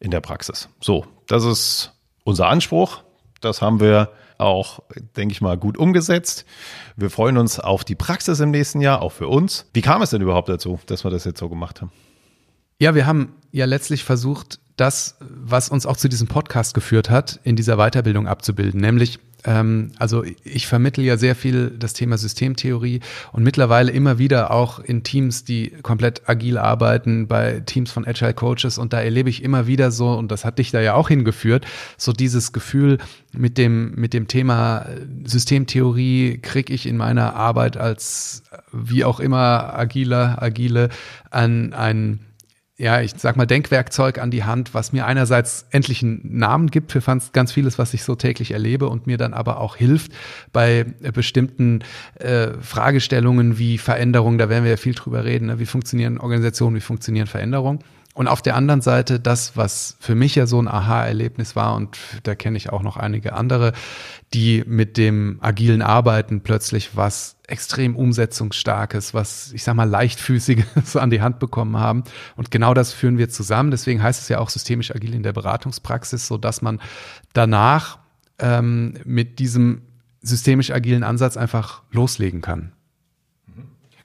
in 0.00 0.10
der 0.10 0.22
Praxis. 0.22 0.70
So, 0.80 1.06
das 1.28 1.44
ist 1.44 1.92
unser 2.24 2.48
Anspruch. 2.48 3.04
Das 3.40 3.62
haben 3.62 3.78
wir 3.78 4.10
auch, 4.40 4.80
denke 5.16 5.32
ich 5.32 5.40
mal, 5.40 5.56
gut 5.56 5.76
umgesetzt. 5.76 6.44
Wir 6.96 7.10
freuen 7.10 7.36
uns 7.36 7.60
auf 7.60 7.84
die 7.84 7.94
Praxis 7.94 8.40
im 8.40 8.50
nächsten 8.50 8.80
Jahr, 8.80 9.02
auch 9.02 9.12
für 9.12 9.28
uns. 9.28 9.66
Wie 9.72 9.82
kam 9.82 10.02
es 10.02 10.10
denn 10.10 10.22
überhaupt 10.22 10.48
dazu, 10.48 10.80
dass 10.86 11.04
wir 11.04 11.10
das 11.10 11.24
jetzt 11.24 11.38
so 11.38 11.48
gemacht 11.48 11.80
haben? 11.80 11.92
Ja, 12.78 12.94
wir 12.94 13.06
haben 13.06 13.34
ja 13.52 13.66
letztlich 13.66 14.04
versucht, 14.04 14.58
das, 14.80 15.16
was 15.20 15.68
uns 15.68 15.86
auch 15.86 15.96
zu 15.96 16.08
diesem 16.08 16.26
Podcast 16.26 16.74
geführt 16.74 17.10
hat, 17.10 17.40
in 17.44 17.56
dieser 17.56 17.76
Weiterbildung 17.76 18.26
abzubilden, 18.26 18.80
nämlich 18.80 19.18
ähm, 19.44 19.92
also 19.98 20.24
ich 20.44 20.66
vermittle 20.66 21.04
ja 21.04 21.16
sehr 21.16 21.34
viel 21.34 21.70
das 21.70 21.92
Thema 21.92 22.18
Systemtheorie 22.18 23.00
und 23.32 23.42
mittlerweile 23.42 23.90
immer 23.90 24.18
wieder 24.18 24.50
auch 24.50 24.78
in 24.78 25.02
Teams, 25.02 25.44
die 25.44 25.70
komplett 25.82 26.28
agil 26.28 26.58
arbeiten, 26.58 27.26
bei 27.26 27.60
Teams 27.60 27.90
von 27.90 28.06
Agile 28.06 28.34
Coaches. 28.34 28.78
Und 28.78 28.92
da 28.92 29.00
erlebe 29.00 29.30
ich 29.30 29.42
immer 29.42 29.66
wieder 29.66 29.90
so, 29.90 30.12
und 30.12 30.30
das 30.30 30.44
hat 30.44 30.58
dich 30.58 30.70
da 30.70 30.80
ja 30.80 30.94
auch 30.94 31.08
hingeführt, 31.08 31.66
so 31.96 32.12
dieses 32.12 32.52
Gefühl 32.52 32.98
mit 33.32 33.58
dem, 33.58 33.94
mit 33.94 34.12
dem 34.12 34.28
Thema 34.28 34.86
Systemtheorie 35.24 36.38
kriege 36.38 36.72
ich 36.72 36.86
in 36.86 36.96
meiner 36.96 37.34
Arbeit 37.34 37.76
als 37.76 38.42
wie 38.72 39.04
auch 39.04 39.20
immer 39.20 39.74
agiler, 39.74 40.42
agile 40.42 40.90
an 41.30 41.72
ein 41.72 42.20
ja, 42.80 43.02
ich 43.02 43.12
sag 43.18 43.36
mal, 43.36 43.46
Denkwerkzeug 43.46 44.18
an 44.18 44.30
die 44.30 44.44
Hand, 44.44 44.72
was 44.72 44.94
mir 44.94 45.04
einerseits 45.04 45.66
endlich 45.70 46.02
einen 46.02 46.22
Namen 46.24 46.70
gibt 46.70 46.92
für 46.92 47.02
ganz 47.32 47.52
vieles, 47.52 47.78
was 47.78 47.92
ich 47.92 48.02
so 48.02 48.14
täglich 48.14 48.52
erlebe 48.52 48.88
und 48.88 49.06
mir 49.06 49.18
dann 49.18 49.34
aber 49.34 49.60
auch 49.60 49.76
hilft 49.76 50.12
bei 50.54 50.86
bestimmten 51.12 51.80
äh, 52.14 52.48
Fragestellungen 52.62 53.58
wie 53.58 53.76
Veränderung, 53.76 54.38
da 54.38 54.48
werden 54.48 54.64
wir 54.64 54.70
ja 54.70 54.76
viel 54.78 54.94
drüber 54.94 55.26
reden, 55.26 55.46
ne? 55.46 55.58
wie 55.58 55.66
funktionieren 55.66 56.16
Organisationen, 56.16 56.74
wie 56.74 56.80
funktionieren 56.80 57.26
Veränderungen. 57.26 57.80
Und 58.20 58.28
auf 58.28 58.42
der 58.42 58.54
anderen 58.54 58.82
Seite 58.82 59.18
das, 59.18 59.56
was 59.56 59.96
für 59.98 60.14
mich 60.14 60.34
ja 60.34 60.44
so 60.44 60.60
ein 60.60 60.68
Aha-Erlebnis 60.68 61.56
war, 61.56 61.74
und 61.74 61.96
da 62.24 62.34
kenne 62.34 62.58
ich 62.58 62.68
auch 62.68 62.82
noch 62.82 62.98
einige 62.98 63.32
andere, 63.32 63.72
die 64.34 64.62
mit 64.66 64.98
dem 64.98 65.38
agilen 65.40 65.80
Arbeiten 65.80 66.42
plötzlich 66.42 66.94
was 66.94 67.36
extrem 67.46 67.96
umsetzungsstarkes, 67.96 69.14
was 69.14 69.52
ich 69.54 69.64
sag 69.64 69.72
mal 69.72 69.88
leichtfüßiges 69.88 70.96
an 70.98 71.08
die 71.08 71.22
Hand 71.22 71.38
bekommen 71.38 71.78
haben. 71.78 72.04
Und 72.36 72.50
genau 72.50 72.74
das 72.74 72.92
führen 72.92 73.16
wir 73.16 73.30
zusammen. 73.30 73.70
Deswegen 73.70 74.02
heißt 74.02 74.20
es 74.20 74.28
ja 74.28 74.38
auch 74.38 74.50
systemisch 74.50 74.94
agil 74.94 75.14
in 75.14 75.22
der 75.22 75.32
Beratungspraxis, 75.32 76.26
so 76.26 76.36
dass 76.36 76.60
man 76.60 76.78
danach 77.32 78.00
ähm, 78.38 78.98
mit 79.06 79.38
diesem 79.38 79.80
systemisch 80.20 80.72
agilen 80.72 81.04
Ansatz 81.04 81.38
einfach 81.38 81.84
loslegen 81.90 82.42
kann. 82.42 82.72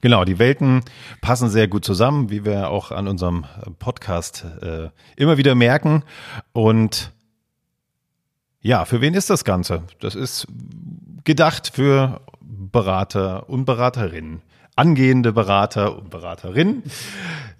Genau, 0.05 0.23
die 0.23 0.37
Welten 0.37 0.83
passen 1.19 1.49
sehr 1.49 1.67
gut 1.67 1.83
zusammen, 1.83 2.29
wie 2.29 2.45
wir 2.45 2.69
auch 2.69 2.91
an 2.91 3.07
unserem 3.07 3.45
Podcast 3.79 4.45
äh, 4.61 4.89
immer 5.17 5.39
wieder 5.39 5.55
merken. 5.55 6.03
Und 6.53 7.11
ja, 8.61 8.85
für 8.85 9.01
wen 9.01 9.15
ist 9.15 9.31
das 9.31 9.43
Ganze? 9.43 9.81
Das 10.01 10.13
ist 10.13 10.45
gedacht 11.23 11.71
für 11.73 12.21
Berater 12.39 13.49
und 13.49 13.65
Beraterinnen, 13.65 14.43
angehende 14.75 15.33
Berater 15.33 15.97
und 15.97 16.11
Beraterinnen, 16.11 16.83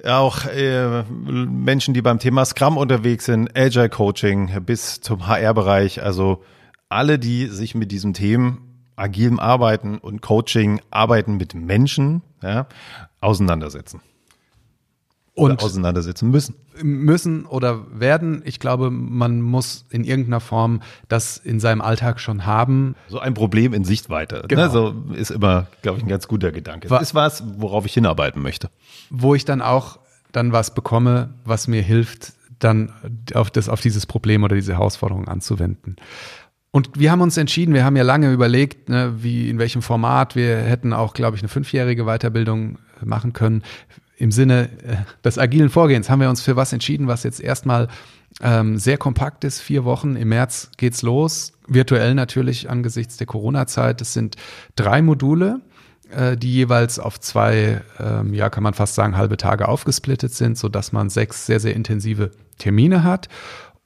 auch 0.08 0.46
äh, 0.46 1.02
Menschen, 1.02 1.96
die 1.96 2.04
beim 2.04 2.20
Thema 2.20 2.46
Scrum 2.46 2.78
unterwegs 2.78 3.26
sind, 3.26 3.58
Agile 3.58 3.90
Coaching 3.90 4.52
bis 4.68 5.02
zum 5.02 5.26
HR-Bereich, 5.26 6.04
also 6.04 6.44
alle, 6.90 7.18
die 7.18 7.48
sich 7.48 7.74
mit 7.74 7.92
diesem 7.92 8.14
Themen 8.14 8.66
agilem 8.96 9.40
Arbeiten 9.40 9.98
und 9.98 10.22
Coaching, 10.22 10.80
Arbeiten 10.92 11.38
mit 11.38 11.54
Menschen 11.54 12.22
ja, 12.46 12.68
auseinandersetzen. 13.22 14.02
Und 15.34 15.62
auseinandersetzen 15.62 16.32
müssen. 16.32 16.56
Müssen 16.82 17.46
oder 17.46 18.00
werden. 18.00 18.42
Ich 18.46 18.60
glaube, 18.60 18.90
man 18.90 19.42
muss 19.42 19.86
in 19.90 20.06
irgendeiner 20.06 20.40
Form 20.40 20.82
das 21.10 21.36
in 21.38 21.60
seinem 21.60 21.82
Alltag 21.82 22.22
schon 22.22 22.46
haben. 22.46 22.96
So 23.10 23.20
ein 23.20 23.34
Problem 23.34 23.74
in 23.74 23.84
Sichtweite. 23.84 24.38
Ne? 24.38 24.44
Genau. 24.48 24.64
Ne? 24.64 24.70
So 24.70 25.14
ist 25.14 25.32
immer, 25.32 25.68
glaube 25.82 25.98
ich, 25.98 26.06
ein 26.06 26.08
ganz 26.08 26.30
guter 26.30 26.54
Gedanke. 26.54 26.88
Das 26.88 27.02
ist 27.02 27.16
was, 27.16 27.44
worauf 27.58 27.86
ich 27.86 27.94
hinarbeiten 27.94 28.42
möchte. 28.42 28.70
Wo 29.10 29.36
ich 29.36 29.44
dann 29.44 29.62
auch 29.62 30.00
dann 30.32 30.54
was 30.54 30.74
bekomme, 30.74 31.34
was 31.44 31.68
mir 31.68 31.82
hilft, 31.82 32.34
dann 32.60 32.94
auf, 33.34 33.52
das, 33.52 33.68
auf 33.68 33.82
dieses 33.82 34.06
Problem 34.06 34.44
oder 34.44 34.56
diese 34.56 34.74
Herausforderung 34.74 35.28
anzuwenden. 35.28 35.98
Und 36.76 36.90
wir 37.00 37.10
haben 37.10 37.22
uns 37.22 37.38
entschieden, 37.38 37.74
wir 37.74 37.86
haben 37.86 37.96
ja 37.96 38.04
lange 38.04 38.34
überlegt, 38.34 38.90
ne, 38.90 39.14
wie, 39.20 39.50
in 39.50 39.60
welchem 39.60 39.82
Format. 39.82 40.36
Wir 40.36 40.58
hätten 40.58 40.92
auch, 40.92 41.14
glaube 41.14 41.38
ich, 41.38 41.42
eine 41.42 41.48
fünfjährige 41.48 42.04
Weiterbildung 42.04 42.80
machen 43.02 43.32
können. 43.32 43.64
Im 44.18 44.30
Sinne 44.30 44.68
äh, 44.84 44.98
des 45.24 45.40
agilen 45.40 45.70
Vorgehens 45.70 46.10
haben 46.10 46.20
wir 46.20 46.30
uns 46.30 46.42
für 46.42 46.58
was 46.58 46.74
entschieden, 46.74 47.08
was 47.08 47.24
jetzt 47.24 47.40
erstmal 47.40 47.88
ähm, 48.42 48.78
sehr 48.78 48.98
kompakt 48.98 49.46
ist. 49.46 49.62
Vier 49.62 49.86
Wochen 49.86 50.18
im 50.18 50.28
März 50.28 50.70
geht's 50.76 51.02
los. 51.02 51.54
Virtuell 51.66 52.14
natürlich 52.14 52.70
angesichts 52.70 53.16
der 53.16 53.28
Corona-Zeit. 53.28 54.02
Es 54.02 54.12
sind 54.12 54.36
drei 54.76 55.02
Module 55.02 55.62
äh, 56.12 56.36
die 56.36 56.52
jeweils 56.52 57.00
auf 57.00 57.22
zwei, 57.22 57.84
ähm, 58.02 58.34
ja, 58.34 58.50
kann 58.50 58.64
man 58.64 58.74
fast 58.74 58.96
sagen, 58.96 59.16
halbe 59.16 59.38
Tage 59.38 59.70
aufgesplittet 59.70 60.34
sind, 60.34 60.58
so 60.58 60.68
dass 60.68 60.92
man 60.92 61.10
sechs 61.10 61.46
sehr, 61.46 61.62
sehr 61.62 61.74
intensive 61.74 62.32
Termine 62.58 63.06
hat. 63.06 63.30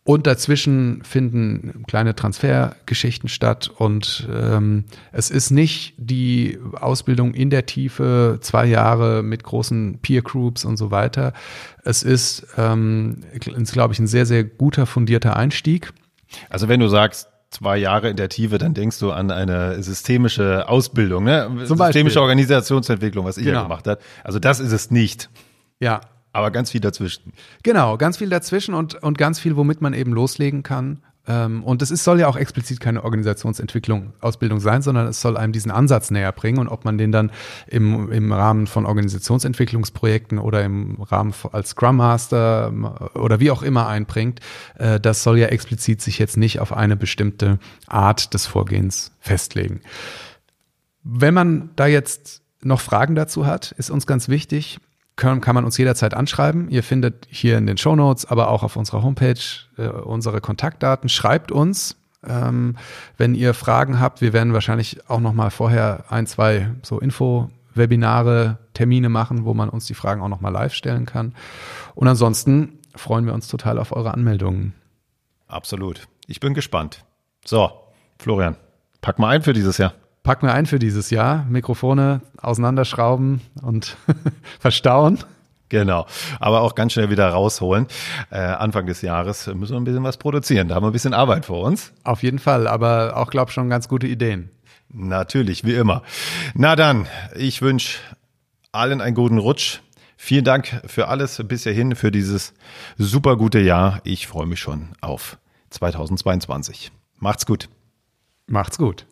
Und 0.06 0.26
dazwischen 0.26 1.04
finden 1.04 1.84
kleine 1.88 2.16
Transfergeschichten 2.16 3.30
statt. 3.30 3.70
Und 3.70 4.28
ähm, 4.34 4.86
es 5.12 5.30
ist 5.30 5.52
nicht 5.52 5.94
die 5.98 6.58
Ausbildung 6.74 7.34
in 7.34 7.50
der 7.50 7.66
Tiefe, 7.68 8.40
zwei 8.42 8.66
Jahre 8.66 9.22
mit 9.22 9.44
großen 9.44 10.00
Peer 10.02 10.24
Groups 10.24 10.66
und 10.66 10.78
so 10.78 10.90
weiter. 10.90 11.34
Es 11.84 12.02
ist, 12.02 12.48
ähm, 12.58 13.24
glaube 13.40 13.94
ich, 13.94 14.00
ein 14.00 14.08
sehr, 14.08 14.26
sehr 14.26 14.44
guter, 14.44 14.86
fundierter 14.88 15.36
Einstieg. 15.36 15.94
Also 16.50 16.68
wenn 16.70 16.80
du 16.80 16.88
sagst, 16.88 17.28
zwei 17.52 17.78
Jahre 17.78 18.10
in 18.10 18.16
der 18.16 18.30
Tiefe, 18.30 18.58
dann 18.58 18.74
denkst 18.74 19.00
du 19.00 19.12
an 19.12 19.32
eine 19.32 19.82
systemische 19.82 20.68
Ausbildung, 20.70 21.24
ne? 21.24 21.46
Zum 21.66 21.78
systemische 21.78 22.04
Beispiel. 22.04 22.22
Organisationsentwicklung, 22.22 23.26
was 23.26 23.38
ich 23.38 23.46
genau. 23.46 23.58
ja 23.58 23.64
gemacht 23.64 23.88
habe. 23.88 24.02
Also 24.24 24.40
das 24.40 24.60
ist 24.60 24.72
es 24.72 24.92
nicht. 24.92 25.30
Ja, 25.80 26.02
aber 26.32 26.52
ganz 26.52 26.72
viel 26.72 26.82
dazwischen. 26.82 27.34
Genau, 27.64 27.98
ganz 27.98 28.18
viel 28.18 28.30
dazwischen 28.30 28.74
und, 28.74 28.96
und 28.96 29.18
ganz 29.18 29.40
viel, 29.40 29.56
womit 29.56 29.82
man 29.82 29.94
eben 29.94 30.14
loslegen 30.14 30.64
kann. 30.64 31.02
Ähm, 31.28 31.64
und 31.64 31.82
es 31.82 32.04
soll 32.04 32.20
ja 32.20 32.28
auch 32.28 32.36
explizit 32.36 32.80
keine 32.80 33.04
Organisationsentwicklung, 33.04 34.14
Ausbildung 34.20 34.60
sein, 34.60 34.82
sondern 34.82 35.08
es 35.08 35.22
soll 35.22 35.38
einem 35.38 35.54
diesen 35.54 35.72
Ansatz 35.72 36.10
näher 36.12 36.32
bringen. 36.32 36.58
Und 36.58 36.68
ob 36.68 36.86
man 36.86 36.98
den 36.98 37.12
dann 37.12 37.32
im, 37.68 38.12
im 38.12 38.32
Rahmen 38.32 38.68
von 38.68 38.86
Organisationsentwicklungsprojekten 38.86 40.40
oder 40.40 40.64
im 40.64 41.02
Rahmen 41.02 41.34
als 41.52 41.70
Scrum 41.70 41.98
Master 41.98 42.68
ähm, 42.70 42.86
oder 43.14 43.40
wie 43.40 43.52
auch 43.52 43.62
immer 43.62 43.88
einbringt, 43.88 44.40
äh, 44.78 45.00
das 45.00 45.24
soll 45.24 45.38
ja 45.38 45.48
explizit 45.48 46.02
sich 46.02 46.18
jetzt 46.18 46.36
nicht 46.36 46.60
auf 46.60 46.74
eine 46.74 46.96
bestimmte 46.96 47.60
Art 47.88 48.34
des 48.34 48.48
Vorgehens 48.48 49.12
festlegen. 49.20 49.82
Wenn 51.04 51.34
man 51.34 51.70
da 51.76 51.86
jetzt 51.86 52.42
noch 52.62 52.82
Fragen 52.82 53.16
dazu 53.16 53.46
hat, 53.46 53.72
ist 53.74 53.90
uns 53.90 54.08
ganz 54.08 54.30
wichtig, 54.30 54.80
kann, 55.20 55.42
kann 55.42 55.54
man 55.54 55.66
uns 55.66 55.78
jederzeit 55.78 56.16
anschreiben. 56.16 56.70
Ihr 56.70 56.82
findet 56.82 57.28
hier 57.30 57.58
in 57.58 57.68
den 57.68 57.78
Show 57.78 57.96
Notes, 57.96 58.26
aber 58.26 58.50
auch 58.50 58.64
auf 58.64 58.76
unserer 58.76 59.04
Homepage 59.04 59.40
äh, 59.78 59.88
unsere 59.88 60.42
Kontaktdaten. 60.42 61.10
Schreibt 61.10 61.52
uns, 61.52 61.96
ähm, 62.28 62.76
wenn 63.18 63.36
ihr 63.36 63.54
Fragen 63.54 64.00
habt. 64.00 64.22
Wir 64.22 64.34
werden 64.34 64.54
wahrscheinlich 64.54 65.08
auch 65.10 65.20
noch 65.20 65.34
mal 65.34 65.52
vorher 65.52 66.06
ein, 66.10 66.26
zwei 66.26 66.72
so 66.82 67.00
Info-Webinare, 67.00 68.58
Termine 68.74 69.10
machen, 69.10 69.46
wo 69.46 69.54
man 69.54 69.70
uns 69.70 69.86
die 69.86 69.94
Fragen 69.94 70.22
auch 70.22 70.30
noch 70.30 70.42
mal 70.42 70.50
live 70.50 70.74
stellen 70.74 71.06
kann. 71.06 71.36
Und 71.94 72.08
ansonsten 72.08 72.80
freuen 72.96 73.26
wir 73.26 73.34
uns 73.34 73.48
total 73.48 73.78
auf 73.78 73.92
eure 73.92 74.14
Anmeldungen. 74.14 74.74
Absolut. 75.48 76.08
Ich 76.28 76.40
bin 76.40 76.54
gespannt. 76.54 77.04
So, 77.46 77.72
Florian, 78.18 78.56
pack 79.02 79.20
mal 79.20 79.30
ein 79.30 79.44
für 79.44 79.54
dieses 79.54 79.78
Jahr 79.78 79.94
packen 80.24 80.48
wir 80.48 80.54
ein 80.54 80.66
für 80.66 80.80
dieses 80.80 81.10
Jahr. 81.10 81.46
Mikrofone 81.50 82.22
auseinanderschrauben 82.38 83.42
und 83.62 83.98
verstauen. 84.60 85.20
Genau, 85.70 86.08
aber 86.40 86.62
auch 86.62 86.74
ganz 86.74 86.94
schnell 86.94 87.12
wieder 87.12 87.30
rausholen. 87.30 87.86
Äh, 88.32 88.40
Anfang 88.40 88.88
des 88.88 89.04
Jahres 89.04 89.46
müssen 89.48 89.74
wir 89.74 89.80
ein 89.80 89.84
bisschen 89.84 90.04
was 90.04 90.18
produzieren. 90.18 90.68
Da 90.68 90.76
haben 90.76 90.84
wir 90.84 90.90
ein 90.90 90.94
bisschen 90.94 91.14
Arbeit 91.14 91.46
vor 91.46 91.64
uns. 91.64 91.94
Auf 92.04 92.24
jeden 92.24 92.40
Fall, 92.40 92.68
aber 92.68 93.16
auch, 93.16 93.30
glaube 93.30 93.50
ich, 93.50 93.54
schon 93.54 93.70
ganz 93.70 93.88
gute 93.88 94.08
Ideen. 94.08 94.50
Natürlich, 94.92 95.64
wie 95.64 95.76
immer. 95.76 96.02
Na 96.56 96.76
dann, 96.76 97.08
ich 97.36 97.62
wünsche 97.62 98.00
allen 98.72 99.02
einen 99.02 99.16
guten 99.16 99.38
Rutsch. 99.38 99.80
Vielen 100.18 100.44
Dank 100.44 100.82
für 100.88 101.08
alles 101.08 101.42
bis 101.46 101.64
hierhin, 101.64 101.96
für 101.96 102.12
dieses 102.12 102.54
super 102.98 103.38
gute 103.38 103.60
Jahr. 103.60 104.02
Ich 104.04 104.28
freue 104.28 104.48
mich 104.48 104.60
schon 104.60 104.90
auf 105.02 105.38
2022. 105.70 106.92
Macht's 107.20 107.46
gut. 107.46 107.70
Macht's 108.48 108.78
gut. 108.78 109.06